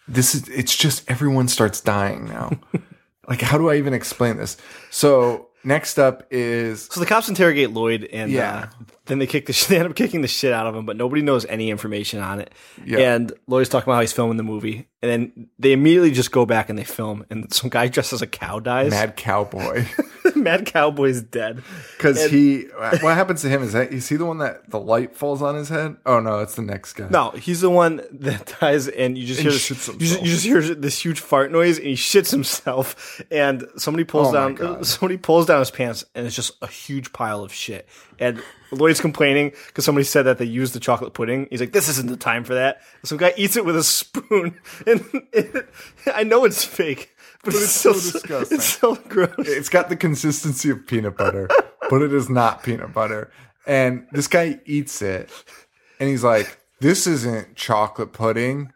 [0.08, 2.50] this is it's just everyone starts dying now.
[3.28, 4.56] like how do I even explain this?
[4.90, 8.68] So next up is So the cops interrogate Lloyd, and Yeah.
[8.72, 10.84] uh, then they kick the sh- they end up kicking the shit out of him,
[10.86, 12.52] but nobody knows any information on it.
[12.84, 13.14] Yeah.
[13.14, 16.44] And Lloyd's talking about how he's filming the movie, and then they immediately just go
[16.46, 18.90] back and they film, and some guy dressed as a cow dies.
[18.90, 19.86] Mad Cowboy.
[20.42, 21.62] Mad Cowboy's dead.
[21.96, 22.62] Because And- he,
[23.00, 25.54] what happens to him is that is he the one that the light falls on
[25.54, 25.96] his head?
[26.06, 27.08] Oh no, it's the next guy.
[27.10, 30.26] No, he's the one that dies, and you just And hear this, you, just, you
[30.26, 34.84] just hear this huge fart noise, and he shits himself, and somebody pulls Oh down
[34.84, 37.88] somebody pulls down his pants, and it's just a huge pile of shit.
[38.20, 41.46] And Lloyd's complaining because somebody said that they used the chocolate pudding.
[41.50, 44.58] He's like, "This isn't the time for that." Some guy eats it with a spoon,
[44.86, 45.68] and it,
[46.12, 47.14] I know it's fake,
[47.44, 48.58] but, it's, it's so disgusting.
[48.58, 49.32] It's so gross.
[49.38, 51.48] It's got the consistency of peanut butter,
[51.90, 53.30] but it is not peanut butter.
[53.66, 55.30] And this guy eats it,
[56.00, 58.72] and he's like, "This isn't chocolate pudding."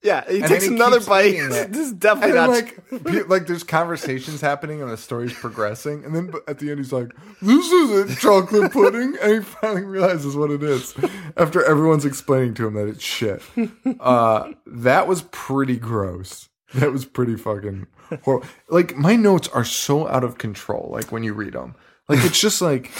[0.00, 1.34] yeah, he And takes he another bite.
[1.70, 2.50] This is definitely not.
[2.50, 6.92] like, like there's conversations happening and the story's progressing, and then at the end he's
[6.92, 7.10] like,
[7.42, 10.94] "This isn't chocolate pudding," and he finally realizes what it is
[11.36, 13.42] after everyone's explaining to him that it's shit.
[13.98, 16.48] Uh, that was pretty gross.
[16.74, 17.86] That was pretty fucking
[18.24, 18.46] horrible.
[18.68, 20.90] Like my notes are so out of control.
[20.92, 21.74] Like when you read them,
[22.08, 22.90] like it's just like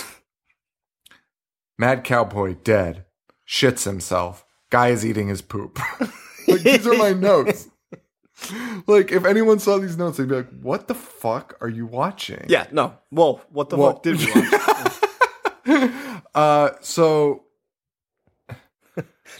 [1.78, 3.04] Mad Cowboy dead,
[3.46, 4.44] shits himself.
[4.70, 5.78] Guy is eating his poop.
[6.48, 7.68] like these are my notes.
[8.86, 12.44] Like if anyone saw these notes, they'd be like, "What the fuck are you watching?"
[12.48, 12.96] yeah, no.
[13.10, 14.32] Well, what the Well- fuck did we
[15.76, 15.92] watch?
[16.34, 17.44] Uh, so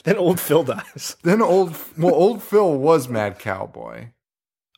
[0.04, 1.16] then old Phil dies.
[1.22, 4.08] then old, well, old Phil was Mad Cowboy.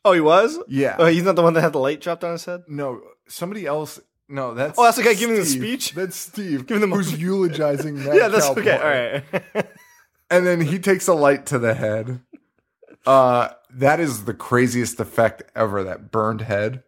[0.03, 0.57] Oh, he was.
[0.67, 0.95] Yeah.
[0.99, 2.63] Oh, he's not the one that had the light dropped on his head.
[2.67, 3.99] No, somebody else.
[4.27, 5.61] No, that's Oh, that's the guy giving the Steve.
[5.61, 5.91] speech?
[5.93, 8.77] That's Steve, Giving the who's eulogizing yeah, that's okay.
[8.77, 9.67] All right.
[10.31, 12.21] And then he takes a light to the head.
[13.05, 15.83] Uh, that is the craziest effect ever.
[15.83, 16.83] That burned head.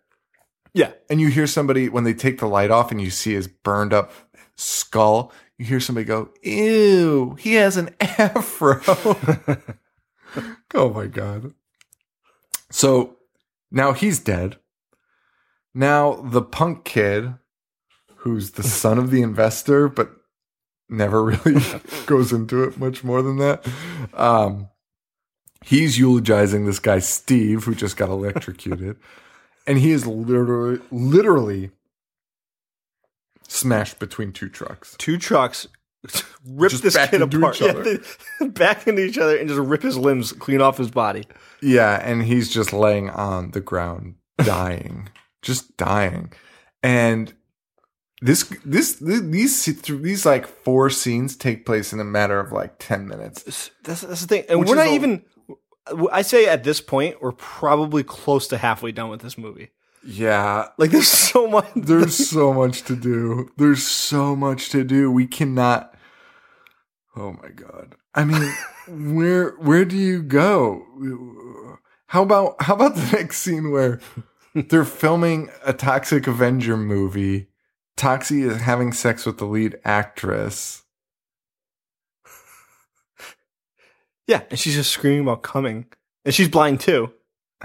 [0.73, 0.91] yeah.
[1.09, 3.91] and you hear somebody when they take the light off and you see his burned
[3.91, 4.11] up
[4.55, 8.79] skull you hear somebody go ew he has an afro
[10.75, 11.53] oh my god
[12.73, 13.15] so
[13.71, 14.57] now he's dead
[15.73, 17.33] now the punk kid
[18.17, 20.11] who's the son of the investor but
[20.89, 21.61] never really
[22.05, 23.65] goes into it much more than that
[24.13, 24.67] um
[25.63, 28.97] he's eulogizing this guy steve who just got electrocuted
[29.67, 31.71] and he is literally literally
[33.47, 34.95] smashed between two trucks.
[34.97, 35.67] Two trucks
[36.45, 37.59] rip Just this kid apart.
[37.59, 41.25] Yeah, they back into each other and just rip his limbs clean off his body.
[41.61, 45.09] Yeah, and he's just laying on the ground, dying,
[45.41, 46.33] just dying.
[46.81, 47.33] And
[48.21, 53.07] this, this, these, these like four scenes take place in a matter of like ten
[53.07, 53.43] minutes.
[53.83, 55.23] That's that's the thing, and we're not a- even.
[56.13, 59.71] I say at this point we're probably close to halfway done with this movie.
[60.05, 61.67] Yeah, Like there's so much.
[61.75, 63.49] there's so much to do.
[63.57, 65.09] There's so much to do.
[65.11, 65.92] We cannot.
[67.15, 67.95] Oh my god.
[68.15, 68.51] I mean,
[69.15, 71.77] where where do you go?
[72.07, 73.99] How about how about the next scene where
[74.53, 77.47] they're filming a Toxic Avenger movie?
[77.97, 80.83] Toxie is having sex with the lead actress.
[84.27, 85.85] yeah, and she's just screaming about coming,
[86.25, 87.13] and she's blind too.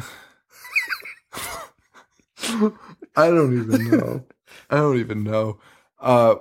[3.17, 4.25] I don't even know.
[4.71, 5.59] I don't even know.
[6.01, 6.37] Uh,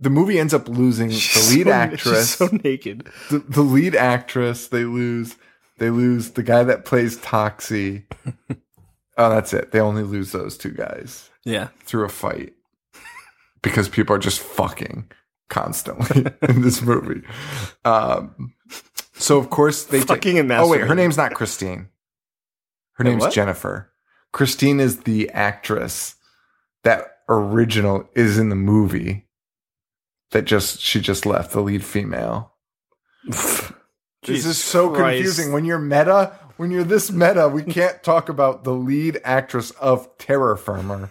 [0.00, 2.28] the movie ends up losing the lead so- actress.
[2.28, 3.08] She's so naked.
[3.30, 5.36] the, the lead actress they lose
[5.78, 8.04] they lose the guy that plays toxie.
[9.18, 9.72] Oh that's it.
[9.72, 12.52] They only lose those two guys Yeah, through a fight
[13.62, 15.10] because people are just fucking
[15.48, 17.22] constantly in this movie.
[17.86, 18.52] Um
[19.14, 21.88] so of course they ta- Fucking and oh wait her name's not christine.
[22.92, 23.32] Her Wait, name's what?
[23.32, 23.90] jennifer.
[24.32, 26.16] Christine is the actress
[26.84, 29.25] that original is in the movie
[30.30, 32.52] that just she just left the lead female
[33.24, 35.16] this is so Christ.
[35.16, 35.52] confusing.
[35.52, 40.16] When you're meta, when you're this meta, we can't talk about the lead actress of
[40.18, 41.10] Terror Firmer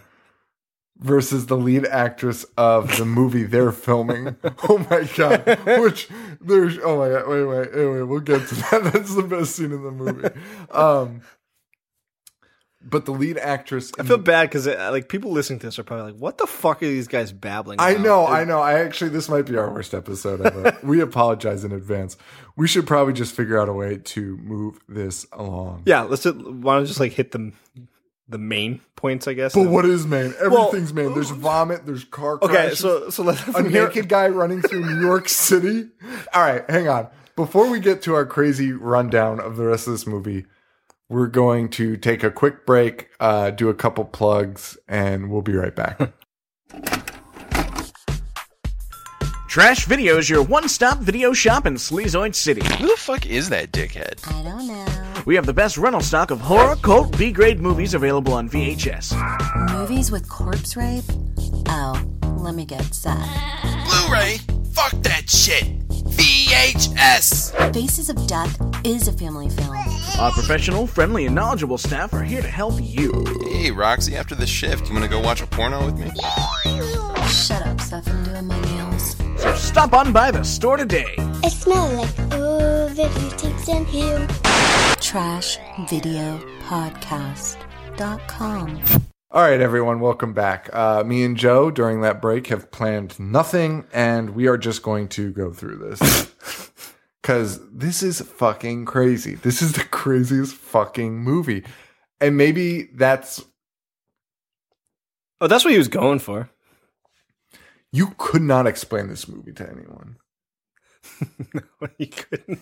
[0.98, 4.36] versus the lead actress of the movie they're filming.
[4.68, 5.44] Oh my god!
[5.80, 6.08] Which
[6.40, 7.28] there's oh my god!
[7.28, 8.02] Wait, wait, wait, wait.
[8.02, 8.84] We'll get to that.
[8.92, 10.28] That's the best scene in the movie.
[10.70, 11.20] Um,
[12.88, 13.92] but the lead actress.
[13.98, 16.38] I feel the- bad because uh, like people listening to this are probably like, "What
[16.38, 18.60] the fuck are these guys babbling?" I about?" know, I know.
[18.60, 20.76] I actually, this might be our worst episode ever.
[20.82, 22.16] we apologize in advance.
[22.56, 25.82] We should probably just figure out a way to move this along.
[25.86, 27.52] Yeah, let's just, why don't just like hit the
[28.28, 29.54] the main points, I guess.
[29.54, 30.34] But what is main?
[30.40, 31.14] Well- Everything's main.
[31.14, 31.86] There's vomit.
[31.86, 35.88] There's car Crashes, Okay, so so let's a naked guy running through New York City.
[36.32, 37.08] All right, hang on.
[37.36, 40.46] Before we get to our crazy rundown of the rest of this movie,
[41.08, 45.54] we're going to take a quick break, uh, do a couple plugs, and we'll be
[45.54, 46.00] right back.
[49.48, 52.60] Trash Video is your one stop video shop in Sleazoid City.
[52.76, 54.20] Who the fuck is that dickhead?
[54.30, 54.84] I don't know.
[55.24, 59.14] We have the best rental stock of horror, cult, B grade movies available on VHS.
[59.72, 61.04] Movies with corpse rape?
[61.68, 61.98] Oh,
[62.36, 63.16] let me get set.
[63.62, 64.38] Blu-ray?
[64.74, 65.85] Fuck that shit.
[66.16, 67.72] VHS.
[67.74, 69.76] Faces of Death is a family film.
[70.18, 73.24] Our professional, friendly, and knowledgeable staff are here to help you.
[73.50, 76.10] Hey, Roxy, after the shift, you want to go watch a porno with me?
[77.28, 78.08] Shut up, Seth.
[78.08, 79.16] I'm doing my nails.
[79.36, 81.14] So stop on by the store today.
[81.18, 84.26] I smell like oh, videotapes and you.
[85.00, 85.58] Trash
[85.88, 86.38] Video
[86.68, 87.56] Podcast.com.
[89.36, 90.70] All right, everyone, welcome back.
[90.72, 95.08] Uh, me and Joe, during that break, have planned nothing, and we are just going
[95.08, 96.32] to go through this.
[97.20, 99.34] Because this is fucking crazy.
[99.34, 101.64] This is the craziest fucking movie.
[102.20, 103.44] And maybe that's.
[105.40, 106.48] Oh, that's what he was going for.
[107.90, 110.16] You could not explain this movie to anyone.
[111.52, 112.60] No, he couldn't.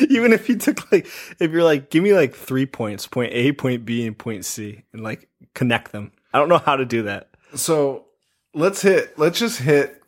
[0.08, 1.06] Even if he took like,
[1.38, 4.84] if you're like, give me like three points, point A, point B, and point C,
[4.92, 6.12] and like connect them.
[6.32, 7.30] I don't know how to do that.
[7.54, 8.06] So
[8.54, 10.02] let's hit, let's just hit,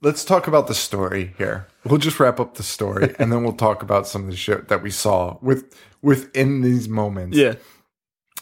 [0.00, 1.66] let's talk about the story here.
[1.84, 4.68] We'll just wrap up the story and then we'll talk about some of the shit
[4.68, 7.36] that we saw with within these moments.
[7.36, 7.54] Yeah.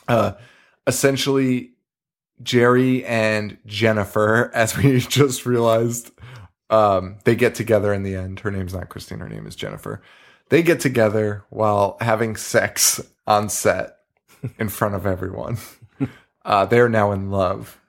[0.08, 0.32] uh,
[0.86, 1.72] essentially
[2.42, 6.10] Jerry and Jennifer, as we just realized,
[6.70, 8.40] um, they get together in the end.
[8.40, 10.00] Her name's not Christine, her name is Jennifer.
[10.48, 13.98] They get together while having sex on set
[14.58, 15.58] in front of everyone.
[16.44, 17.80] Uh, they're now in love.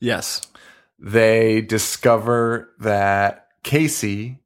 [0.00, 0.42] Yes.
[0.98, 4.38] They discover that Casey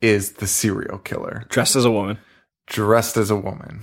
[0.00, 2.18] is the serial killer, Dressed as a woman
[2.66, 3.82] dressed as a woman.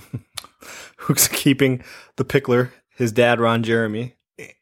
[0.96, 1.82] who's keeping
[2.16, 4.14] the pickler, his dad, Ron Jeremy,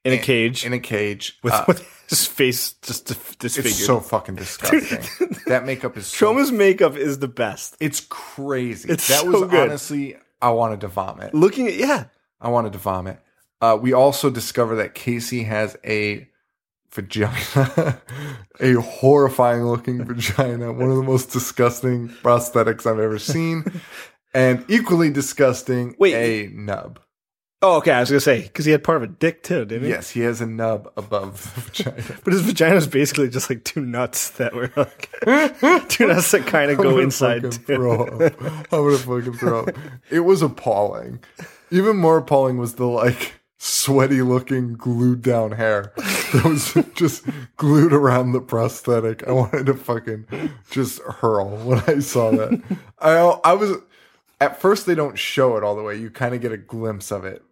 [0.05, 1.39] in a cage In a cage.
[1.45, 3.71] with, Uh, with his face just dis- disfigured.
[3.73, 5.39] it's so fucking disgusting.
[5.47, 7.77] that makeup is so Troma's makeup is the best.
[7.81, 8.89] It's crazy.
[8.91, 9.69] It's that so was good.
[9.69, 11.33] honestly, I wanted to vomit.
[11.35, 12.05] Looking at yeah,
[12.41, 13.21] I wanted to vomit.
[13.61, 16.29] Uh, we also discover that Casey has a
[16.91, 18.01] vagina,
[18.61, 23.65] a horrifying looking vagina, one of the most disgusting prosthetics I've ever seen,
[24.35, 26.15] and equally disgusting, Wait.
[26.15, 27.01] a nub.
[27.63, 27.91] Oh, okay.
[27.93, 29.89] I was gonna say because he had part of a dick too, didn't he?
[29.89, 31.61] Yes, he has a nub above the
[31.95, 32.21] vagina.
[32.23, 35.11] But his vagina is basically just like two nuts that were like
[35.89, 37.53] two nuts that kind of go inside.
[37.55, 38.41] Throw up.
[38.43, 39.71] I'm gonna fucking throw up.
[40.11, 41.21] It was appalling.
[41.71, 47.25] Even more appalling was the like sweaty looking glued down hair that was just
[47.57, 49.27] glued around the prosthetic.
[49.27, 50.27] I wanted to fucking
[50.71, 52.63] just hurl when I saw that.
[52.99, 53.79] I I was
[54.41, 55.97] at first they don't show it all the way.
[55.97, 57.43] You kind of get a glimpse of it.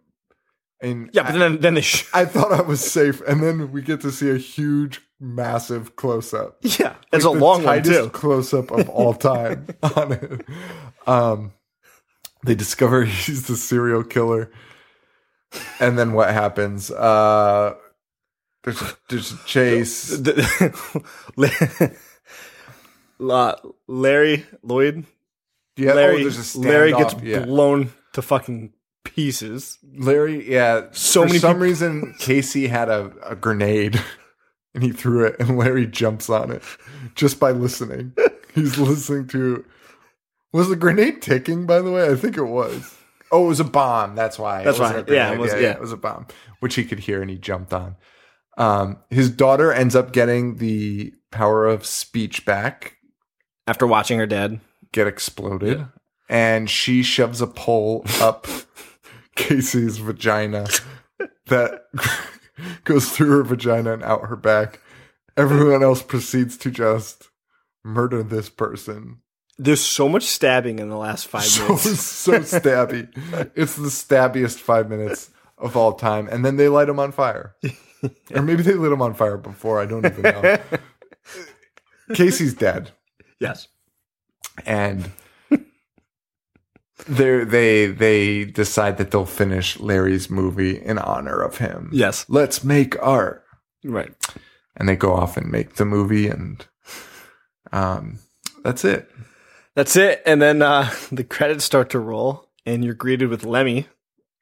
[0.81, 3.81] And Yeah, but then then they sh- I thought I was safe, and then we
[3.81, 8.09] get to see a huge, massive close up yeah, it's a long one too.
[8.09, 10.45] Close up of all time on it.
[11.07, 11.53] Um,
[12.43, 14.51] they discover he's the serial killer,
[15.79, 16.91] and then what happens?
[16.91, 17.75] Uh,
[18.63, 20.17] there's a, there's a chase.
[23.19, 23.55] La-
[23.87, 25.05] Larry Lloyd,
[25.77, 27.45] Yeah, Larry, oh, there's a Larry gets yeah.
[27.45, 29.77] blown to fucking pieces.
[29.97, 30.87] Larry, yeah.
[30.91, 34.01] So for many some peop- reason, Casey had a, a grenade,
[34.73, 36.61] and he threw it, and Larry jumps on it
[37.15, 38.13] just by listening.
[38.53, 39.63] He's listening to.
[40.51, 41.65] Was the grenade ticking?
[41.65, 42.95] By the way, I think it was.
[43.31, 44.15] Oh, it was a bomb.
[44.15, 44.63] That's why.
[44.63, 45.03] That's why.
[45.07, 45.71] Yeah, it was- yeah, yeah.
[45.71, 46.27] it was a bomb,
[46.59, 47.95] which he could hear, and he jumped on.
[48.57, 52.97] Um, his daughter ends up getting the power of speech back,
[53.67, 54.61] After watching her dad,
[54.93, 55.85] get exploded,
[56.29, 58.47] and she shoves a pole up
[59.35, 60.67] Casey's vagina
[61.47, 61.81] that
[62.85, 64.79] goes through her vagina and out her back.
[65.35, 67.29] Everyone else proceeds to just
[67.83, 69.17] murder this person.
[69.57, 72.01] There's so much stabbing in the last five So minutes.
[72.01, 73.07] so stabby.
[73.55, 76.27] It's the stabbiest five minutes of all time.
[76.27, 77.55] And then they light him on fire.
[78.33, 79.79] Or maybe they lit him on fire before.
[79.79, 80.57] I don't even know.
[82.13, 82.91] Casey's dead.
[83.39, 83.67] Yes.
[84.65, 85.11] and
[87.07, 91.89] they they they decide that they'll finish Larry's movie in honor of him.
[91.93, 92.25] Yes.
[92.29, 93.43] Let's make art.
[93.83, 94.13] Right.
[94.77, 96.65] And they go off and make the movie and
[97.71, 98.19] um
[98.63, 99.09] that's it.
[99.75, 100.21] That's it.
[100.25, 103.87] And then uh, the credits start to roll, and you're greeted with Lemmy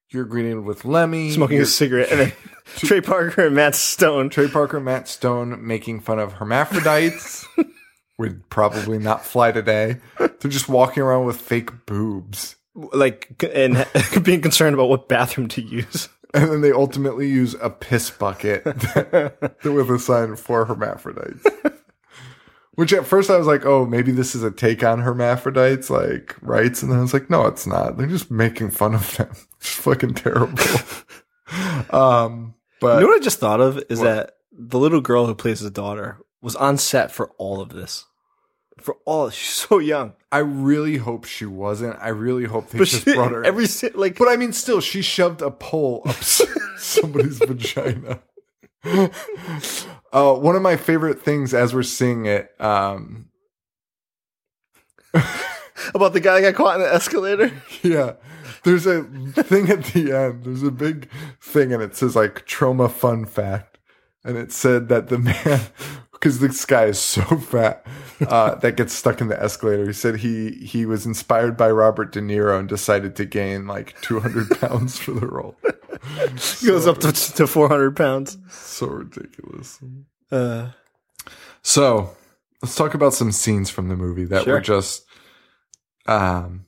[0.09, 2.34] You're greeted with Lemmy smoking a cigarette, and then
[2.77, 4.29] Trey Parker and Matt Stone.
[4.29, 7.45] Trey Parker, and Matt Stone making fun of hermaphrodites
[8.17, 9.97] would probably not fly today.
[10.17, 12.55] They're just walking around with fake boobs.
[12.75, 13.86] like and
[14.23, 16.09] being concerned about what bathroom to use.
[16.36, 21.45] And then they ultimately use a piss bucket with a sign for hermaphrodites.
[22.76, 26.36] Which at first I was like, oh, maybe this is a take on hermaphrodites, like
[26.41, 27.97] rights, and then I was like, no, it's not.
[27.97, 29.30] They're just making fun of them.
[29.63, 30.57] It's fucking terrible.
[31.89, 34.05] um, but you know what I just thought of is What?
[34.05, 38.05] that the little girl who plays the daughter was on set for all of this.
[38.82, 40.13] For all, she's so young.
[40.34, 41.97] I really hope she wasn't.
[42.01, 43.43] I really hope they But just she, brought her.
[43.45, 46.15] every like but I mean, still, she shoved a pole up
[46.78, 48.19] somebody's vagina.
[50.14, 53.30] Uh, one of my favorite things as we're seeing it, um,
[55.95, 57.51] about the guy that got caught in the escalator.
[57.82, 58.14] yeah,
[58.61, 60.43] there's a thing at the end.
[60.43, 61.09] There's a big
[61.41, 63.80] thing, and it says like Troma fun fact,
[64.24, 65.61] and it said that the man,
[66.24, 67.21] because this guy is so
[67.51, 67.86] fat,
[68.30, 69.86] uh, that gets stuck in the escalator.
[69.86, 73.99] He said he he was inspired by Robert De Niro and decided to gain like
[74.03, 75.57] 200 pounds for the role.
[76.65, 78.38] Goes up to, to 400 pounds.
[78.49, 79.80] So ridiculous.
[80.32, 80.69] Uh,
[81.61, 82.15] So
[82.61, 84.53] let's talk about some scenes from the movie that Sure.
[84.55, 85.03] were just
[86.07, 86.65] um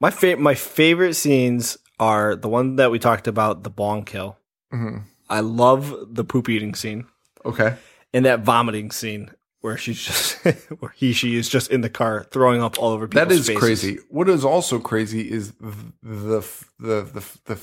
[0.00, 4.38] my fa- my favorite scenes are the one that we talked about, the bong kill.
[4.72, 5.02] mhm.
[5.28, 7.06] I love the poop eating scene
[7.44, 7.76] okay.
[8.12, 9.30] and that vomiting scene
[9.60, 10.34] where she's just
[10.80, 13.46] where he she is just in the car throwing up all over people's That is
[13.46, 13.60] faces.
[13.62, 13.98] crazy.
[14.08, 17.58] What is also crazy is the the the the, the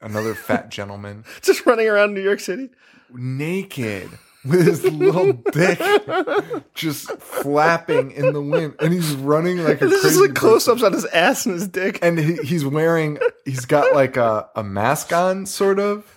[0.00, 2.70] another fat gentleman Just running around New York City.
[3.12, 4.10] naked
[4.44, 5.78] with his little dick
[6.74, 10.68] just flapping in the wind, and he's running like a This crazy is like close
[10.68, 11.98] ups on his ass and his dick.
[12.02, 16.13] and he, he's wearing he's got like a, a mask on sort of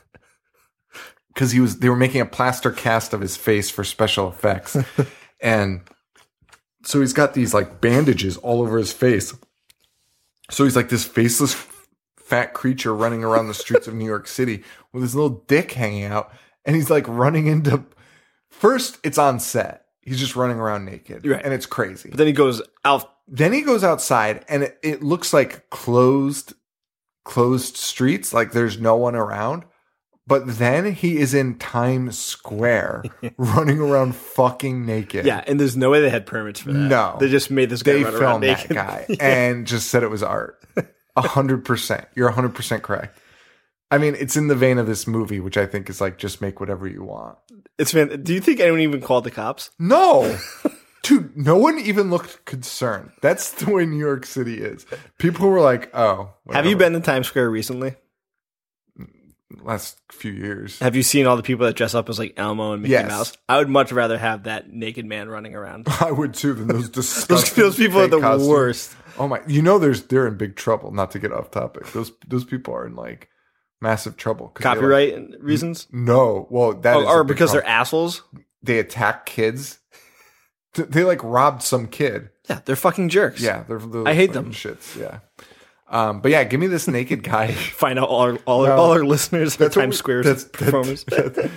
[1.37, 4.75] because he was they were making a plaster cast of his face for special effects.
[5.39, 5.81] And
[6.83, 9.35] so he's got these like bandages all over his face.
[10.49, 11.53] So he's like this faceless
[12.15, 16.05] fat creature running around the streets of new york city with his little dick hanging
[16.05, 16.31] out.
[16.65, 17.85] And he's like running into
[18.49, 19.85] first it's on set.
[20.01, 21.23] He's just running around naked.
[21.23, 21.45] Right.
[21.45, 22.09] and it's crazy.
[22.09, 23.13] But then he goes out.
[23.27, 26.53] then he goes outside and it, it looks like closed
[27.25, 28.33] closed streets.
[28.33, 29.65] Like there's no one around
[30.27, 33.03] but then he is in times square
[33.37, 36.77] running around fucking naked Yeah, and there's no way they had permits for that.
[36.79, 37.15] No.
[37.19, 38.75] they just made this guy they run around filmed that naked.
[38.75, 40.61] guy and just said it was art
[41.15, 43.17] a hundred percent you're a hundred percent correct
[43.89, 46.41] i mean it's in the vein of this movie which i think is like just
[46.41, 47.37] make whatever you want
[47.79, 49.71] It's fan- Do you think anyone even called the cops?
[49.79, 50.37] No.
[51.03, 53.11] Dude, no one even looked concerned.
[53.21, 54.85] That's the way New York City is.
[55.19, 56.33] People were like, oh.
[56.51, 57.95] Have you been to Times Square recently?
[59.61, 60.77] Last few years.
[60.79, 63.07] Have you seen all the people that dress up as like Elmo and Mickey Yes.
[63.09, 63.33] Mouse?
[63.47, 65.87] I would much rather have that naked man running around.
[66.01, 68.47] I would too, than those disgusting those people are the costumes.
[68.47, 68.95] worst.
[69.17, 69.39] Oh my.
[69.47, 71.91] You know, there's they're in big trouble, not to get off topic.
[71.93, 73.29] Those those people are in like
[73.79, 74.47] massive trouble.
[74.59, 75.87] they, like- Copyright reasons?
[75.93, 76.47] no.
[76.49, 78.23] Well, that Oh, or because they're assholes?
[78.61, 79.79] they attack kids.
[80.73, 82.29] They like robbed some kid.
[82.49, 83.41] Yeah, they're fucking jerks.
[83.41, 84.51] Yeah, they're, they're I hate them.
[84.51, 84.95] Shits.
[84.99, 85.19] Yeah.
[85.89, 87.51] Um, but yeah, give me this naked guy.
[87.53, 91.03] Find out all our, all, our, all our listeners what Times Square performers.
[91.05, 91.49] that-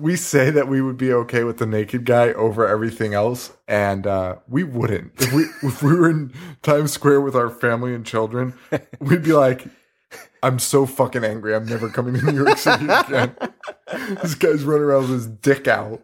[0.00, 4.06] we say that we would be okay with the naked guy over everything else, and
[4.06, 5.12] uh, we wouldn't.
[5.22, 6.32] If we if we were in
[6.62, 8.54] Times Square with our family and children,
[8.98, 9.66] we'd be like,
[10.42, 11.54] "I'm so fucking angry.
[11.54, 13.36] I'm never coming to New York City again."
[14.20, 16.02] this guy's running around with his dick out.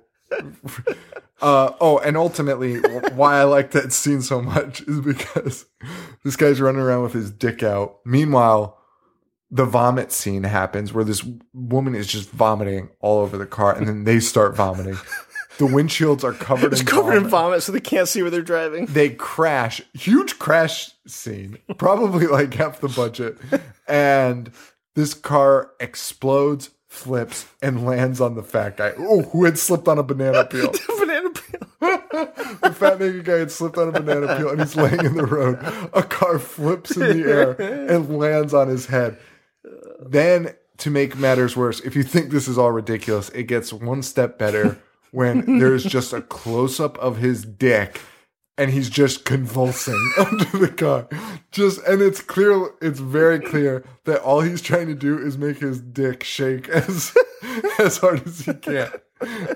[1.42, 2.78] Uh, oh, and ultimately,
[3.14, 5.66] why I like that scene so much is because
[6.24, 7.98] this guy's running around with his dick out.
[8.06, 8.78] Meanwhile,
[9.50, 13.86] the vomit scene happens where this woman is just vomiting all over the car, and
[13.88, 14.96] then they start vomiting.
[15.58, 17.24] The windshields are covered It's in covered vomit.
[17.24, 18.86] in vomit, so they can't see where they're driving.
[18.86, 23.36] They crash, huge crash scene, probably like half the budget,
[23.86, 24.50] and
[24.94, 28.92] this car explodes, flips, and lands on the fat guy.
[28.98, 30.72] Oh, who had slipped on a banana peel.
[31.82, 35.26] The fat naked guy had slipped on a banana peel and he's laying in the
[35.26, 35.58] road.
[35.92, 39.18] A car flips in the air and lands on his head.
[40.00, 44.02] Then, to make matters worse, if you think this is all ridiculous, it gets one
[44.02, 44.78] step better
[45.10, 48.00] when there's just a close up of his dick
[48.58, 51.08] and he's just convulsing under the car.
[51.50, 55.58] Just and it's clear it's very clear that all he's trying to do is make
[55.58, 57.14] his dick shake as
[57.78, 58.90] as hard as he can.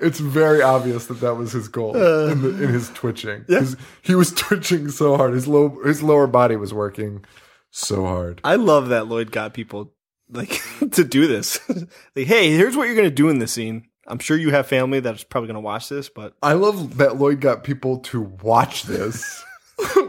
[0.01, 3.43] It's very obvious that that was his goal in, the, in his twitching.
[3.45, 5.33] 'Cause He was twitching so hard.
[5.33, 7.23] His low his lower body was working
[7.71, 8.41] so hard.
[8.43, 9.93] I love that Lloyd got people
[10.29, 10.61] like
[10.91, 11.59] to do this.
[12.15, 13.87] like, hey, here's what you're gonna do in this scene.
[14.09, 17.41] I'm sure you have family that's probably gonna watch this, but I love that Lloyd
[17.41, 19.43] got people to watch this.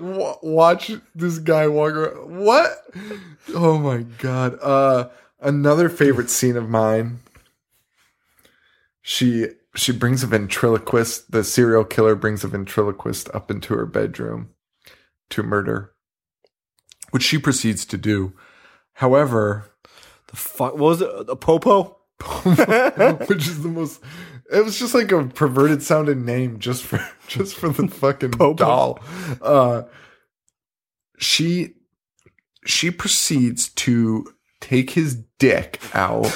[0.00, 2.44] Watch this guy walk around.
[2.44, 2.70] What?
[3.54, 4.59] Oh my god.
[4.62, 5.09] Uh
[5.40, 7.20] another favorite scene of mine.
[9.09, 11.30] She she brings a ventriloquist.
[11.30, 14.50] The serial killer brings a ventriloquist up into her bedroom
[15.30, 15.94] to murder,
[17.11, 18.34] which she proceeds to do.
[18.92, 19.64] However,
[20.26, 21.09] The fuck what was it?
[21.26, 21.96] A popo?
[23.28, 24.02] which is the most
[24.52, 28.98] it was just like a perverted sounding name just for just for the fucking doll
[29.40, 29.84] uh
[31.16, 31.76] she
[32.66, 34.26] she proceeds to
[34.61, 36.26] take his dick out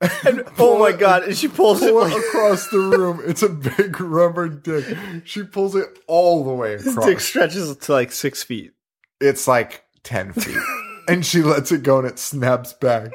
[0.58, 1.24] Oh my god!
[1.24, 3.20] And she pulls it pull it like across the room.
[3.24, 4.96] It's a big rubber dick.
[5.24, 7.06] She pulls it all the way his across.
[7.06, 8.72] dick stretches to like six feet.
[9.20, 10.56] it's like 10 feet.
[11.08, 13.10] And she lets it go and it snaps back.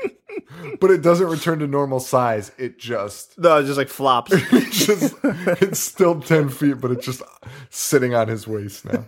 [0.80, 2.52] But it doesn't return to normal size.
[2.58, 4.32] It just No, it just like flops.
[4.52, 7.22] It's just it's still 10 feet but it's just
[7.70, 9.06] sitting on his waist now.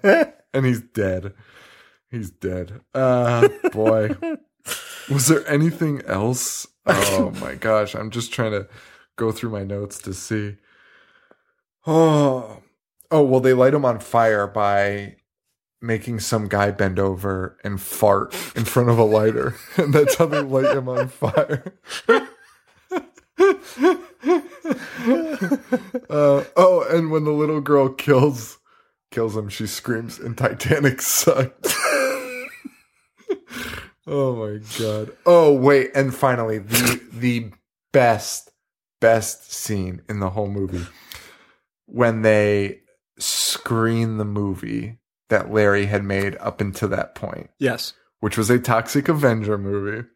[0.53, 1.34] And he's dead.
[2.09, 2.82] He's dead.
[2.95, 4.15] Uh boy
[5.10, 6.68] was there anything else?
[6.89, 8.66] Oh my gosh i'm just trying to
[9.18, 10.55] go through my notes to see.
[11.86, 12.62] Oh
[13.12, 15.18] oh well they light him on fire by
[15.82, 20.28] making some guy bend over and fart in front of a lighter and that's how
[20.28, 21.74] they light him on fire.
[26.10, 28.58] Uh, oh, and when the little girl kills
[29.12, 31.68] kills him, she screams, "And Titanic sucked."
[34.08, 35.12] Oh my god!
[35.26, 37.51] Oh wait, and finally, the the
[37.91, 38.51] best
[38.99, 40.86] best scene in the whole movie
[41.86, 42.80] when they
[43.20, 44.97] screen the movie
[45.30, 47.93] that Larry had made up until that point yes.
[48.20, 50.08] which was a Toxic Avenger movie.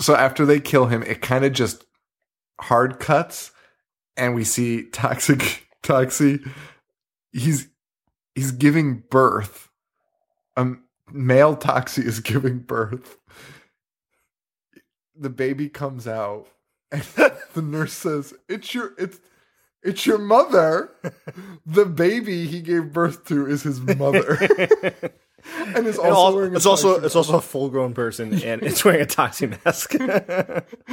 [0.00, 1.84] So after they kill him, it kind of just
[2.60, 3.52] hard cuts,
[4.16, 6.48] and we see Toxic Toxie.
[7.32, 7.68] He's
[8.34, 9.68] he's giving birth.
[10.56, 10.72] A
[11.12, 13.18] male Toxie is giving birth.
[15.14, 16.46] The baby comes out,
[16.90, 17.02] and
[17.54, 19.20] the nurse says, "It's your it's."
[19.84, 20.92] It's your mother.
[21.66, 24.36] The baby he gave birth to is his mother,
[25.74, 26.52] and is also And al- wearing.
[26.52, 29.50] A it's also Toxie it's also a full grown person and it's wearing a toxie
[29.64, 29.90] mask.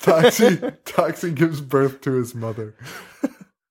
[0.00, 2.74] Toxie, Toxie gives birth to his mother.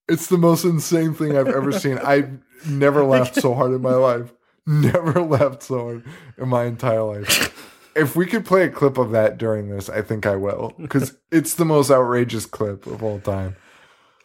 [0.07, 1.97] It's the most insane thing I've ever seen.
[1.97, 2.29] I've
[2.67, 4.31] never laughed so hard in my life.
[4.67, 6.03] Never laughed so hard
[6.37, 7.71] in my entire life.
[7.95, 10.73] If we could play a clip of that during this, I think I will.
[10.79, 13.55] Because it's the most outrageous clip of all time.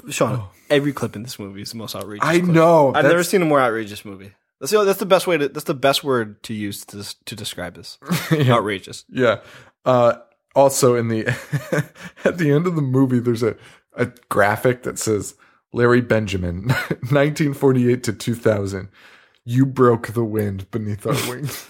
[0.09, 2.26] Sean, every clip in this movie is the most outrageous.
[2.26, 2.53] I clip.
[2.53, 2.93] know.
[2.95, 4.32] I've never seen a more outrageous movie.
[4.61, 7.36] That's the that's the best way to that's the best word to use to to
[7.36, 7.99] describe this.
[8.32, 9.05] Outrageous.
[9.09, 9.41] Yeah.
[9.86, 10.16] Uh,
[10.55, 11.26] also, in the
[12.24, 13.57] at the end of the movie, there's a
[13.95, 15.34] a graphic that says
[15.72, 18.88] Larry Benjamin, 1948 to 2000.
[19.45, 21.66] You broke the wind beneath our wings.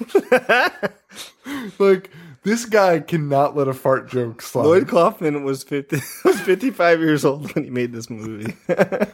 [1.78, 2.10] like
[2.42, 4.64] this guy cannot let a fart joke slide.
[4.64, 8.56] Lloyd Kaufman was fifty was fifty five years old when he made this movie.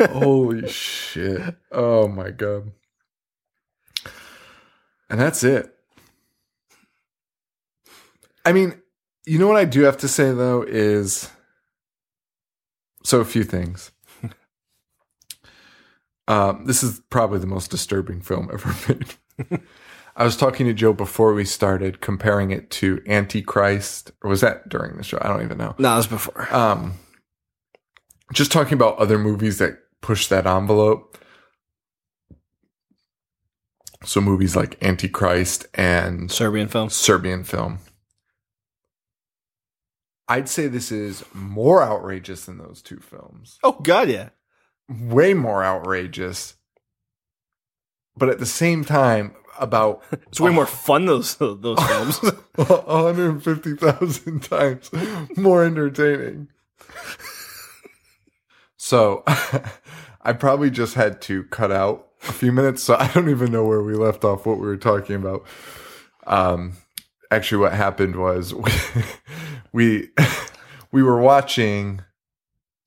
[0.00, 1.56] Holy shit!
[1.72, 2.72] Oh my god!
[5.08, 5.74] And that's it.
[8.44, 8.80] I mean,
[9.26, 11.30] you know what I do have to say though is
[13.02, 13.90] so a few things.
[16.30, 19.60] Um, this is probably the most disturbing film ever made.
[20.16, 24.68] I was talking to Joe before we started, comparing it to Antichrist, or was that
[24.68, 25.18] during the show?
[25.20, 26.52] I don't even know no, it was before.
[26.54, 26.94] um
[28.32, 31.18] just talking about other movies that push that envelope
[34.04, 36.88] so movies like antichrist and Serbian film.
[36.88, 37.78] serbian film
[40.28, 44.30] i'd say this is more outrageous than those two films Oh god, yeah.
[44.90, 46.54] Way more outrageous
[48.16, 52.18] but at the same time about It's way more fun those those films.
[52.54, 54.90] 150,000 times
[55.36, 56.48] more entertaining.
[58.76, 59.22] So
[60.22, 62.82] I probably just had to cut out a few minutes.
[62.82, 65.44] So I don't even know where we left off, what we were talking about.
[66.26, 66.76] Um,
[67.30, 68.72] actually, what happened was we
[69.72, 70.08] we,
[70.92, 72.02] we were watching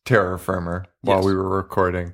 [0.05, 1.25] Terror Firmer while Yes.
[1.25, 2.13] we were recording.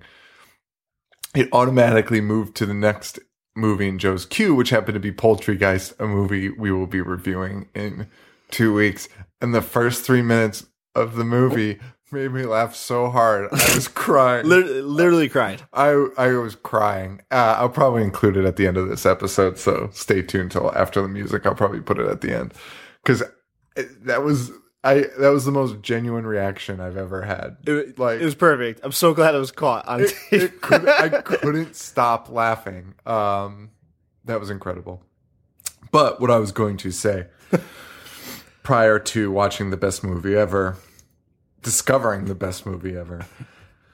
[1.35, 3.19] It automatically moved to the next
[3.55, 7.67] movie in Joe's queue, which happened to be Poultrygeist, a movie we will be reviewing
[7.75, 8.07] in
[8.51, 9.07] two weeks.
[9.41, 10.65] And the first three minutes
[10.95, 11.79] of the movie
[12.11, 13.49] made me laugh so hard.
[13.51, 14.47] I was crying.
[14.47, 15.61] literally, literally cried.
[15.71, 17.21] I I was crying.
[17.29, 20.71] Uh, I'll probably include it at the end of this episode, so stay tuned till
[20.75, 21.45] after the music.
[21.45, 22.53] I'll probably put it at the end
[23.03, 23.21] because
[23.75, 24.51] that was
[24.83, 27.57] I that was the most genuine reaction I've ever had.
[27.67, 28.79] It, like it was perfect.
[28.83, 30.41] I'm so glad it was caught on it, tape.
[30.41, 32.95] it could, I couldn't stop laughing.
[33.05, 33.71] Um,
[34.25, 35.03] that was incredible.
[35.91, 37.27] But what I was going to say
[38.63, 40.77] prior to watching the best movie ever,
[41.61, 43.25] discovering the best movie ever.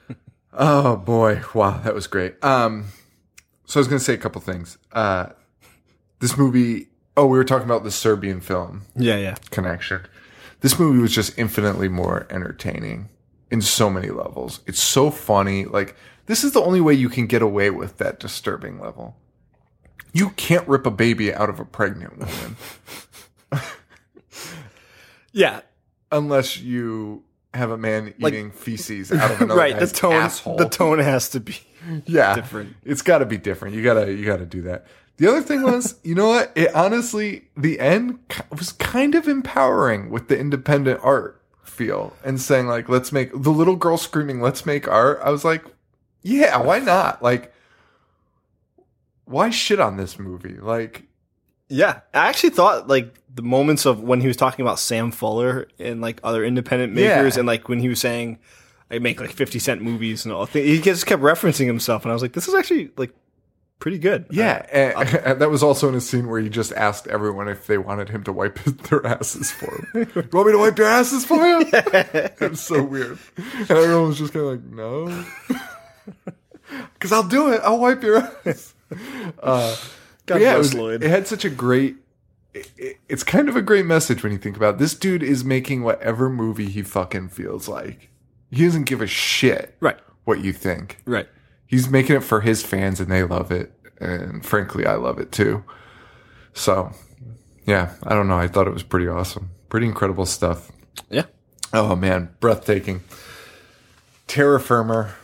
[0.52, 2.42] oh boy, wow, that was great.
[2.44, 2.86] Um,
[3.64, 4.78] so I was going to say a couple things.
[4.92, 5.30] Uh,
[6.20, 6.88] this movie.
[7.16, 9.36] Oh, we were talking about the Serbian film Yeah, yeah.
[9.50, 10.02] connection.
[10.60, 13.08] This movie was just infinitely more entertaining
[13.50, 14.60] in so many levels.
[14.66, 15.64] It's so funny.
[15.64, 15.96] Like
[16.26, 19.16] this is the only way you can get away with that disturbing level.
[20.12, 22.56] You can't rip a baby out of a pregnant woman
[25.32, 25.60] Yeah.
[26.10, 29.78] unless you have a man eating feces out of another right.
[29.78, 30.56] The tone asshole.
[30.56, 31.56] the tone has to be
[32.06, 32.76] yeah, different.
[32.84, 33.74] It's got to be different.
[33.76, 34.86] You gotta you gotta do that.
[35.18, 36.52] The other thing was, you know what?
[36.54, 38.18] It honestly, the end
[38.50, 43.50] was kind of empowering with the independent art feel and saying like, let's make the
[43.50, 45.64] little girl screaming, "Let's make art." I was like,
[46.22, 47.22] yeah, why not?
[47.22, 47.52] Like,
[49.24, 50.56] why shit on this movie?
[50.60, 51.04] Like,
[51.68, 55.68] Yeah, I actually thought like the moments of when he was talking about Sam Fuller
[55.78, 57.40] and like other independent makers, Yeah.
[57.40, 58.38] and like when he was saying
[58.90, 60.46] I make like fifty cent movies and all.
[60.46, 63.12] He just kept referencing himself, and I was like, this is actually like
[63.78, 64.26] pretty good.
[64.30, 67.66] yeah, and, and that was also in a scene where he just asked everyone if
[67.66, 69.86] they wanted him to wipe their asses for him.
[70.14, 71.64] you want me to wipe your asses for you?
[71.72, 75.24] it was so weird, and everyone was just kind of like, no,
[76.94, 77.60] because I'll do it.
[77.64, 78.74] I'll wipe your ass.
[79.42, 79.74] Uh,
[80.26, 81.02] God but yeah, it, bless was- Lloyd.
[81.02, 81.96] it had such a great.
[82.54, 84.78] it- it- It's kind of a great message when you think about it.
[84.78, 88.08] this dude is making whatever movie he fucking feels like.
[88.50, 91.28] He doesn't give a shit right, what you think right.
[91.66, 93.72] He's making it for his fans and they love it.
[94.00, 95.64] And frankly i love it too.
[96.54, 96.92] So
[97.66, 98.38] yeah i don't know.
[98.38, 99.50] I thought it was pretty awesome.
[99.68, 100.70] Pretty incredible stuff.
[101.10, 101.24] Yeah,
[101.72, 102.30] oh man.
[102.40, 103.02] Breathtaking.
[104.26, 105.14] Terror Firmer.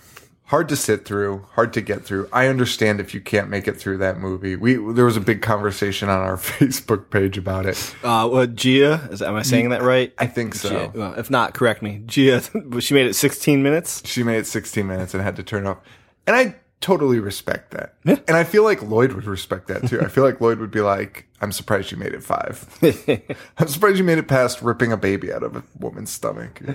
[0.46, 1.46] Hard to sit through.
[1.52, 2.28] Hard to get through.
[2.30, 4.54] I understand if you can't make it through that movie.
[4.54, 7.94] We there was a big conversation on our facebook page about it.
[8.02, 9.08] Uh, what Gia?
[9.10, 10.12] Is am I saying that right?
[10.18, 10.68] i think so.
[10.68, 12.02] Gia, well, if not, correct me.
[12.04, 12.42] Gia,
[12.80, 14.02] she made it sixteen minutes.
[14.04, 15.78] she made it 16 minutes and had to turn off.
[16.26, 17.94] And I totally respect that.
[18.04, 20.00] And I feel like Lloyd would respect that too.
[20.00, 22.66] I feel like Lloyd would be like, I'm surprised you made it five.
[23.58, 26.60] I'm surprised you made it past ripping a baby out of a woman's stomach.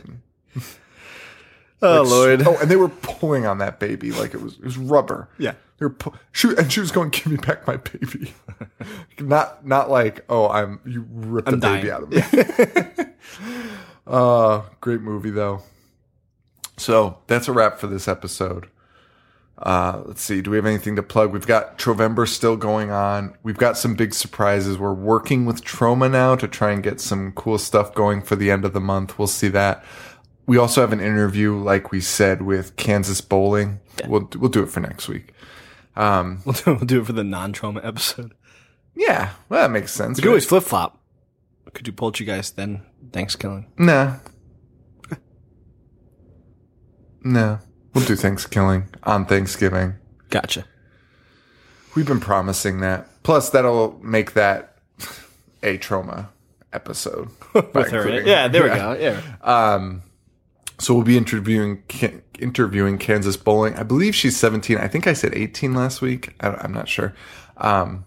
[1.80, 4.64] Oh Like, Lloyd, Oh, and they were pulling on that baby like it was it
[4.64, 5.30] was rubber.
[5.38, 5.52] Yeah.
[5.78, 8.34] They were pu- she, and she was going, "Give me back my baby."
[9.20, 13.06] not not like, "Oh, I'm you ripped I'm the baby out of me."
[14.08, 15.62] uh, great movie though.
[16.78, 18.70] So that's a wrap for this episode.
[19.58, 20.42] Uh, let's see.
[20.42, 21.34] Do we have anything to plug?
[21.34, 23.36] We've got Trovember still going on.
[23.42, 24.78] We've got some big surprises.
[24.78, 28.52] We're working with Troma now to try and get some cool stuff going for the
[28.52, 29.18] end of the month.
[29.18, 29.84] We'll see that.
[30.46, 33.80] We also have an interview, like we said, with Kansas Bowling.
[34.08, 35.34] We'll we'll do it for next week.
[35.96, 38.34] Um, we'll do, we'll do it for the non-Troma episode.
[38.96, 40.18] yeah, well, that makes sense.
[40.18, 40.34] We could right?
[40.34, 41.00] always flip flop.
[41.74, 43.68] Could do Poultrygeist then Thanksgiving?
[43.78, 44.18] Nah.
[47.24, 47.60] No.
[47.98, 49.96] We'll do Thanksgiving on Thanksgiving.
[50.30, 50.66] Gotcha.
[51.96, 53.08] We've been promising that.
[53.24, 54.78] Plus, that'll make that
[55.64, 56.28] a Troma
[56.72, 57.30] episode.
[57.54, 58.22] With her.
[58.22, 58.94] Yeah, there we go.
[58.94, 59.22] Yeah.
[59.42, 60.04] Um,
[60.80, 61.84] so we'll be interviewing
[62.38, 63.76] interviewing Kansas Bowling.
[63.76, 64.78] I believe she's 17.
[64.78, 66.36] I think I said 18 last week.
[66.40, 67.16] I, I'm not sure.
[67.58, 68.06] Um,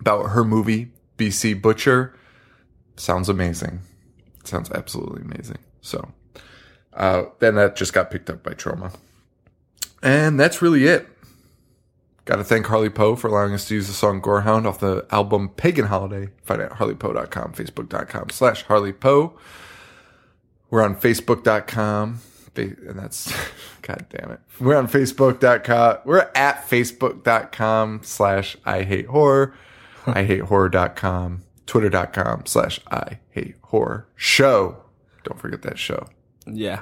[0.00, 2.14] about her movie BC Butcher.
[2.96, 3.80] Sounds amazing.
[4.42, 5.58] Sounds absolutely amazing.
[5.82, 6.08] So,
[6.98, 8.94] uh, then that just got picked up by Troma,
[10.02, 11.08] and that's really it.
[12.26, 15.06] Got to thank Harley Poe for allowing us to use the song Gorehound off the
[15.10, 16.28] album Pagan Holiday.
[16.42, 19.32] Find it at harleypoe.com, facebook.com slash Harley Poe.
[20.68, 22.16] We're on facebook.com.
[22.54, 23.32] fa- And that's,
[23.82, 24.40] god damn it.
[24.60, 25.98] We're on facebook.com.
[26.04, 29.54] We're at facebook.com slash I hate horror.
[30.06, 31.44] I hate horror.com.
[31.64, 34.84] Twitter.com slash I hate horror show.
[35.24, 36.08] Don't forget that show.
[36.56, 36.80] Yeah.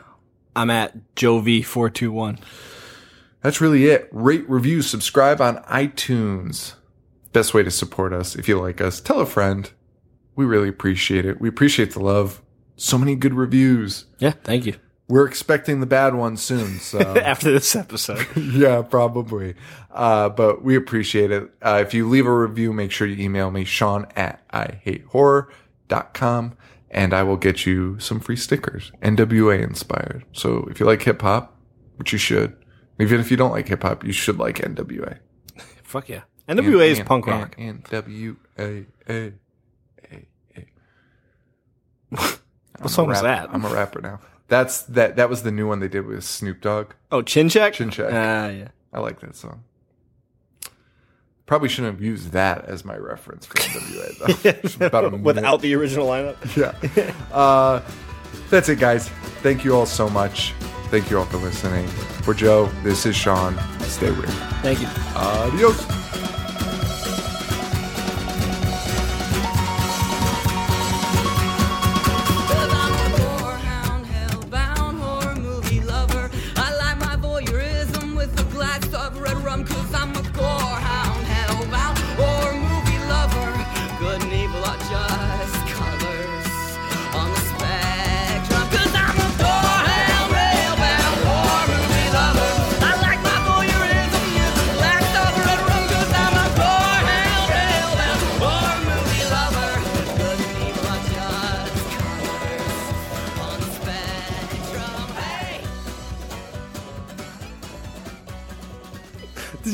[0.55, 2.41] I'm at Jovi421.
[3.43, 4.09] That's really it.
[4.11, 6.75] Rate, review, subscribe on iTunes.
[7.33, 8.35] Best way to support us.
[8.35, 9.71] If you like us, tell a friend.
[10.35, 11.41] We really appreciate it.
[11.41, 12.43] We appreciate the love.
[12.77, 14.07] So many good reviews.
[14.19, 14.75] Yeah, thank you.
[15.09, 16.79] We're expecting the bad one soon.
[16.79, 18.27] So After this episode.
[18.37, 19.55] yeah, probably.
[19.93, 21.51] Uh, but we appreciate it.
[21.63, 25.07] Uh, if you leave a review, make sure you email me, Sean at i hate
[25.09, 26.57] IHateHorror.com,
[26.97, 30.25] and I will get you some free stickers, NWA inspired.
[30.33, 31.57] So if you like hip hop,
[31.97, 32.57] which you should,
[32.99, 35.19] even if you don't like hip hop, you should like NWA.
[35.85, 36.23] Fuck yeah.
[36.49, 37.55] NWA is And- punk and- rock.
[37.59, 38.37] And, NWA.
[38.59, 39.33] A, A,
[40.57, 40.67] A.
[42.81, 43.49] What song was that?
[43.53, 44.21] I'm a rapper now.
[44.49, 45.17] That's that.
[45.17, 46.93] That was the new one they did with Snoop Dogg.
[47.11, 47.73] oh, Chin Check?
[47.75, 48.11] Chin Check.
[48.13, 48.69] Ah, yeah.
[48.93, 49.65] I like that song.
[51.47, 54.51] Probably shouldn't have used that as my reference for NWA though.
[54.65, 55.17] It's about a.
[55.17, 56.37] Without the original lineup.
[56.57, 57.15] yeah.
[57.33, 57.81] Uh,
[58.51, 59.09] That's it, guys.
[59.43, 60.53] Thank you all so much.
[60.91, 61.87] Thank you all for listening.
[62.23, 63.57] For Joe, this is Sean.
[63.83, 64.29] Stay weird.
[64.63, 64.89] Thank you.
[65.15, 66.36] Adios.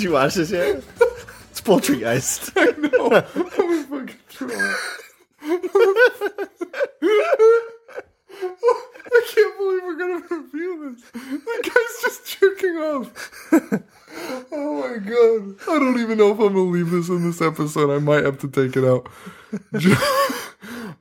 [0.02, 0.82] You watch this yet?
[1.48, 2.50] it's Poultrygeist.
[9.14, 11.10] I can't believe we're gonna review this.
[11.12, 13.30] The guy's just jerking off.
[14.54, 15.56] Oh my god.
[15.62, 17.90] I don't even know if I'm gonna leave this in this episode.
[17.90, 19.08] I might have to take it out.
[19.78, 19.94] Joe,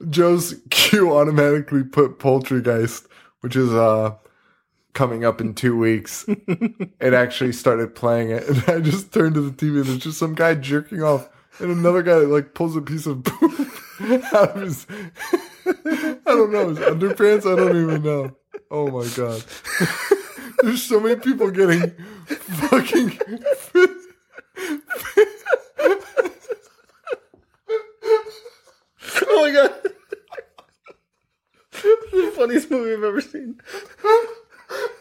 [0.10, 3.08] Joe's cue automatically put Poultrygeist,
[3.42, 4.16] which is uh
[4.94, 6.26] coming up in two weeks.
[6.28, 10.20] it actually started playing it, and I just turned to the TV and there's just
[10.20, 11.30] some guy jerking off,
[11.60, 13.70] and another guy like pulls a piece of poop
[14.34, 14.88] out of his
[15.66, 17.52] I don't know, his underpants?
[17.52, 18.36] I don't even know.
[18.70, 19.44] Oh my god.
[20.64, 21.92] There's so many people getting
[22.28, 23.20] fucking
[29.28, 29.74] oh my god.
[32.12, 33.60] the funniest movie I've ever seen.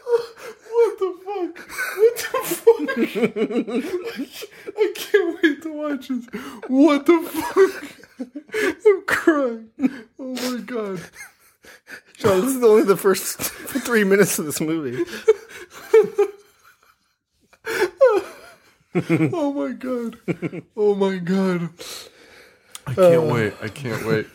[0.73, 1.53] What the fuck?
[1.97, 2.89] What the fuck?
[4.77, 6.25] I can't wait to watch this.
[6.67, 7.83] What the fuck?
[8.85, 9.69] I'm crying.
[10.19, 11.01] Oh my god.
[12.17, 15.03] Sean, this is only the first three minutes of this movie.
[18.93, 20.17] Oh my god.
[20.75, 21.69] Oh my god.
[22.85, 23.53] I can't uh, wait.
[23.61, 24.27] I can't wait.